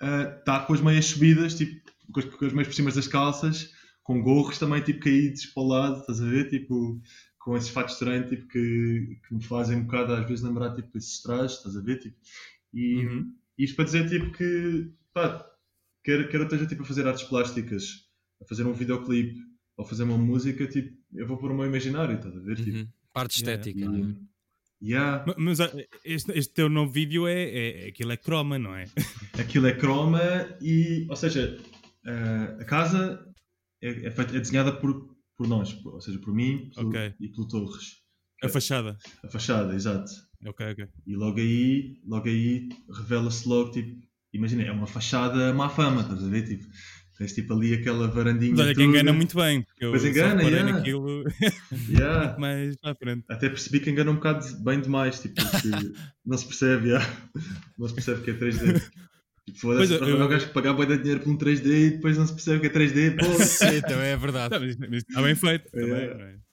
[0.00, 1.80] está uh, com as meias subidas, tipo,
[2.12, 3.72] com as, com as meias por cima das calças,
[4.02, 6.48] com gorros também tipo caídos para o lado, estás a ver?
[6.48, 7.00] Tipo,
[7.38, 10.96] com esses fatos estranhos tipo, que, que me fazem um bocado às vezes lembrar tipo,
[10.98, 11.98] esses trajes, estás a ver?
[12.00, 12.16] Tipo,
[12.74, 13.34] e uhum.
[13.56, 15.46] isto para dizer tipo que pá,
[16.06, 18.06] quer, quer eu esteja tipo, a fazer artes plásticas,
[18.40, 19.40] a fazer um videoclipe
[19.76, 22.56] ou fazer uma música, tipo, eu vou pôr o meu imaginário, estás a ver?
[22.56, 23.80] Tipo, Parte estética.
[23.80, 24.14] Yeah.
[24.80, 25.24] Yeah.
[25.26, 28.84] Mas, mas este, este, teu novo vídeo é, é, aquilo é croma, não é?
[29.40, 30.20] Aquilo é croma
[30.62, 31.58] e, ou seja,
[32.58, 33.22] a casa
[33.82, 37.14] é, é, é desenhada por, por nós, ou seja, por mim pelo, okay.
[37.20, 38.02] e pelo Torres.
[38.42, 38.96] A fachada.
[39.22, 40.10] A fachada, exato.
[40.46, 40.88] Ok, ok.
[41.06, 44.05] E logo aí, logo aí revela-se logo, tipo,
[44.36, 46.42] imagina, é uma fachada má fama, estás a ver?
[46.42, 46.66] Tipo,
[47.18, 48.52] tens tipo ali aquela varandinha.
[48.52, 49.66] Mas olha que engana muito bem.
[49.80, 50.72] Pois engana, yeah.
[50.72, 51.24] naquilo
[51.88, 52.36] yeah.
[52.38, 53.24] mais à frente.
[53.28, 55.34] Até percebi que engana um bocado bem demais, tipo,
[56.24, 57.06] não se percebe, yeah.
[57.78, 58.82] não se percebe que é 3D.
[59.46, 60.22] Tipo, foda-se, eu...
[60.22, 62.60] o gajo que pagar boi de dinheiro por um 3D e depois não se percebe
[62.60, 63.44] que é 3D, pô.
[63.44, 64.56] Sim, também é verdade.
[64.66, 65.68] Está bem feito.
[65.74, 66.12] Yeah.
[66.12, 66.45] Também, é?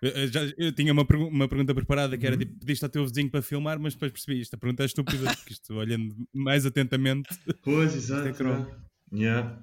[0.00, 2.40] Eu, já, eu tinha uma, uma pergunta preparada que era uhum.
[2.40, 4.54] tipo: pediste ao teu vizinho para filmar, mas depois percebi isto.
[4.54, 7.28] A pergunta é estúpida, porque isto, olhando mais atentamente.
[7.62, 8.28] Pois, exato.
[8.28, 9.62] É yeah.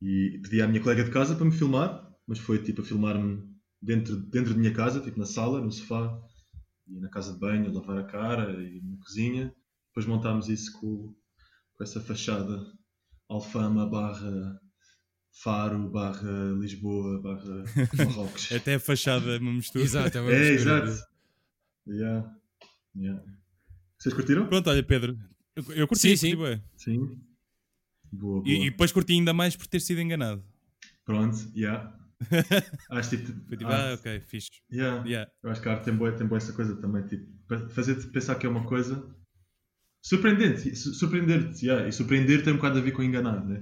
[0.00, 3.42] E pedi à minha colega de casa para me filmar, mas foi tipo a filmar-me
[3.80, 6.18] dentro, dentro da minha casa, tipo na sala, no sofá,
[6.86, 9.52] e na casa de banho, a lavar a cara, e na cozinha.
[9.88, 11.14] Depois montámos isso com,
[11.74, 12.64] com essa fachada
[13.28, 14.60] Alfama barra
[15.42, 17.64] Faro barra Lisboa barra
[17.98, 18.50] Marrocos.
[18.52, 19.84] Até a fachada me mistura.
[19.84, 21.02] Exato, é, uma é exato.
[21.86, 22.34] Yeah.
[22.96, 23.22] Yeah.
[23.98, 24.46] Vocês curtiram?
[24.46, 25.18] Pronto, olha Pedro,
[25.54, 26.36] eu, eu curti, sim, sim.
[26.76, 27.20] sim.
[28.10, 28.42] Boa, boa.
[28.46, 30.42] E, e, depois curti ainda mais por ter sido enganado.
[31.04, 31.94] Pronto, yeah.
[32.90, 34.48] acho tipo, tipo ah, ok, fixe.
[34.72, 35.04] Yeah.
[35.06, 35.30] Yeah.
[35.42, 37.26] Eu acho que a arte tem boa, tem boa essa coisa também, tipo,
[37.70, 39.14] fazer-te pensar que é uma coisa
[40.02, 41.86] surpreendente, surpreender-te, yeah.
[41.86, 43.60] e surpreender tem um bocado a ver com enganar, né?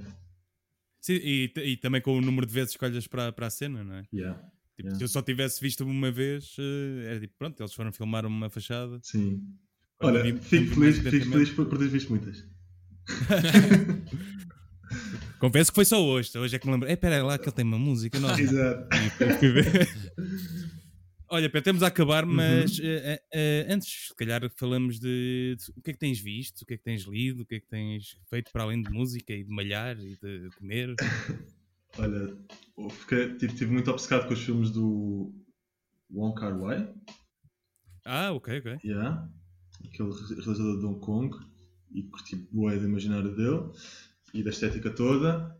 [1.05, 3.85] Sim, e, e também com o número de vezes que escolhas para, para a cena,
[3.85, 4.05] não é?
[4.11, 4.41] Yeah.
[4.75, 4.97] Tipo, yeah.
[4.97, 8.49] Se eu só tivesse visto uma vez, uh, era tipo, pronto, eles foram filmar uma
[8.49, 8.99] fachada.
[9.03, 9.43] Sim.
[10.01, 12.43] Olha, vi, fico, feliz, fico feliz por, por teres visto muitas.
[15.39, 16.39] Confesso que foi só hoje.
[16.39, 16.89] Hoje é que me lembro.
[16.89, 18.19] É, pera lá que ele tem uma música.
[18.19, 18.39] Não.
[18.39, 18.89] Exato.
[21.29, 22.85] Olha, Pedro, temos a acabar, mas uhum.
[22.87, 26.67] uh, uh, antes, se calhar, falamos de, de, o que é que tens visto, o
[26.67, 29.33] que é que tens lido, o que é que tens feito para além de música
[29.33, 30.95] e de malhar e de comer.
[31.97, 32.37] Olha,
[32.91, 35.33] fiquei, tive, tive muito obcecado com os filmes do
[36.11, 36.93] Wong Kar Wai.
[38.05, 38.79] Ah, ok, ok.
[38.85, 39.29] Yeah.
[39.87, 41.37] Aquele realizador de Hong Kong
[41.93, 43.71] e curti boa do imaginário dele
[44.33, 45.57] e da estética toda.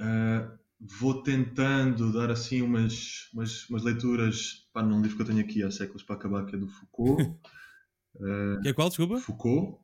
[0.00, 5.40] Uh, vou tentando dar assim umas, umas, umas leituras para num livro que eu tenho
[5.40, 7.22] aqui há séculos para acabar, que é do Foucault.
[8.14, 9.18] Uh, que é qual, desculpa?
[9.18, 9.78] Foucault.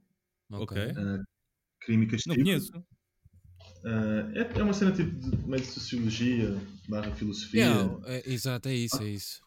[0.50, 0.76] Ok.
[0.78, 1.22] Uh,
[1.80, 2.36] Crime e Castigo.
[2.36, 2.72] Não conheço.
[3.84, 6.56] Uh, é, é uma cena tipo de meio de sociologia
[6.88, 7.64] barra filosofia.
[7.64, 9.42] Yeah, é, exato, é isso, é isso.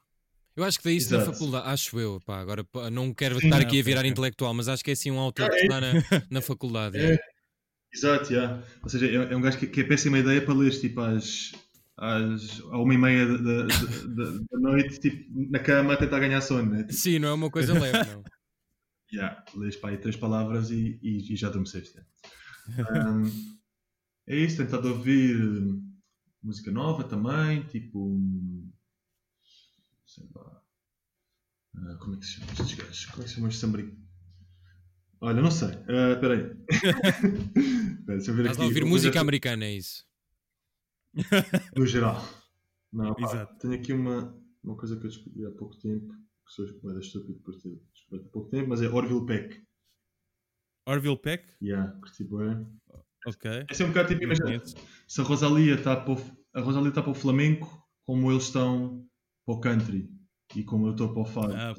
[0.55, 3.61] Eu acho que daí isso na faculdade, acho eu, pá, agora não quero Sim, estar
[3.61, 5.93] aqui a virar intelectual, mas acho que é assim um autor que está na,
[6.31, 6.97] na faculdade.
[6.97, 7.19] É, é.
[7.95, 8.61] Exato, yeah.
[8.83, 11.53] ou seja, é, é um gajo que, que é péssima ideia para ler tipo às,
[11.95, 16.19] às, à uma e meia da, da, da, da noite, tipo, na cama a tentar
[16.19, 16.79] ganhar sono, né?
[16.79, 16.93] Tipo...
[16.93, 18.23] Sim, não é uma coisa leve, não.
[19.13, 21.97] yeah, lês para aí três palavras e, e, e já adormeceste.
[22.67, 23.31] Um,
[24.27, 25.37] é isso, tentado ouvir
[26.43, 28.19] música nova também, tipo
[30.05, 30.61] sei lá.
[31.75, 33.05] Uh, como é que se chama estes gajos?
[33.05, 34.04] Como é que se chama este americanos?
[35.25, 35.69] Olha, não sei.
[35.69, 36.43] Uh, espera aí.
[38.05, 38.61] Deixa eu ver Estás aqui.
[38.61, 40.05] a ouvir música americana, é isso?
[41.75, 42.23] No geral.
[42.93, 46.13] Não, pá, tenho aqui uma, uma coisa que eu descobri há pouco tempo.
[46.13, 49.63] Que sou moeda estúpido por ter descoberto há pouco tempo, mas é Orville Peck.
[50.87, 51.43] Orville Peck?
[51.59, 52.67] Yeah, curti bem.
[53.25, 53.65] Ok.
[53.71, 54.61] Esse é um bocado tipo, imagina,
[55.07, 59.03] se a Rosalia está para o, a Rosalia está para o flamenco, como eles estão
[59.43, 60.07] para o country
[60.55, 61.55] e como eu estou para o fado.
[61.55, 61.73] Ah,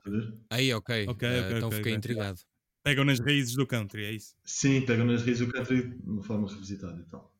[0.50, 1.06] Aí, ok.
[1.06, 2.40] okay, uh, okay então okay, fiquei intrigado.
[2.86, 4.36] Pegam nas raízes do country, é isso?
[4.44, 7.34] Sim, pegam nas raízes do country de uma forma revisitada e tal.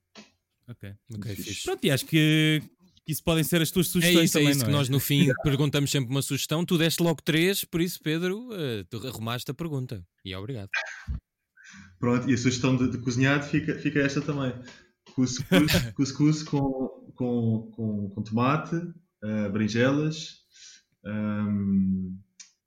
[0.67, 1.63] Ok, ok, fixe.
[1.63, 2.61] Pronto, e acho que
[3.07, 4.23] isso podem ser as tuas sugestões.
[4.23, 4.73] É isso, também, é isso que é?
[4.73, 6.65] nós no fim perguntamos sempre uma sugestão.
[6.65, 10.05] Tu deste logo três, por isso, Pedro, uh, tu arrumaste a pergunta.
[10.25, 10.69] E obrigado.
[12.01, 14.53] Pronto, e a sugestão de, de cozinhado fica, fica esta também.
[15.15, 15.47] Cuscuz,
[15.95, 20.41] cuscuz com, com, com, com tomate, uh, berinjelas,
[21.05, 22.19] um,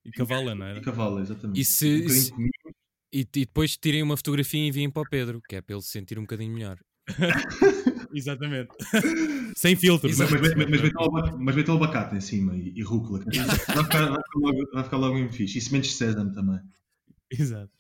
[0.06, 0.78] e cavala, não é?
[0.78, 1.60] E cavala, exatamente.
[1.60, 2.34] E, se, um se
[3.12, 5.82] e, e, depois tirem uma fotografia e enviem para o Pedro, que é para ele
[5.82, 6.78] se sentir um bocadinho melhor.
[8.14, 8.70] Exatamente.
[9.56, 10.10] Sem filtro.
[10.10, 13.20] Mas, mas, mas, mas o abacate em cima e, e rúcula.
[13.30, 15.58] Vai ficar, vai, ficar logo, vai ficar logo em fixe.
[15.58, 16.60] E sementes de sésamo também.
[17.32, 17.72] Exato.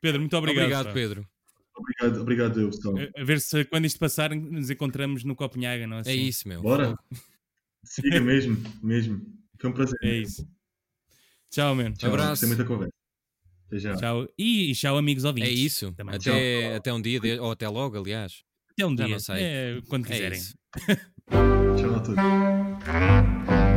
[0.00, 0.64] Pedro, muito obrigado.
[0.64, 1.26] Obrigado, Pedro.
[1.74, 5.98] Obrigado, obrigado eu, A, a ver se quando isto passar nos encontramos no Copenhaga, não
[5.98, 6.00] é?
[6.00, 6.10] Assim?
[6.10, 6.60] É isso, meu.
[6.60, 6.96] Bora.
[7.84, 9.22] Siga mesmo, mesmo.
[9.60, 9.98] Foi um prazer.
[10.02, 10.46] É isso.
[11.50, 11.92] Tchau, man.
[11.92, 12.30] Tchau, Abraço.
[12.30, 12.97] Gostei muita conversa.
[13.68, 13.94] Até já.
[13.96, 14.26] Tchau.
[14.38, 15.50] E, tchau, amigos ouvintes.
[15.50, 15.92] É isso.
[15.92, 16.16] Também.
[16.16, 17.38] Até, até um dia, de...
[17.38, 18.42] ou até logo, aliás.
[18.72, 19.14] Até um já dia.
[19.14, 19.36] Não sei.
[19.42, 20.40] É, quando é quiserem.
[20.88, 20.94] É
[21.76, 23.67] tchau a todos.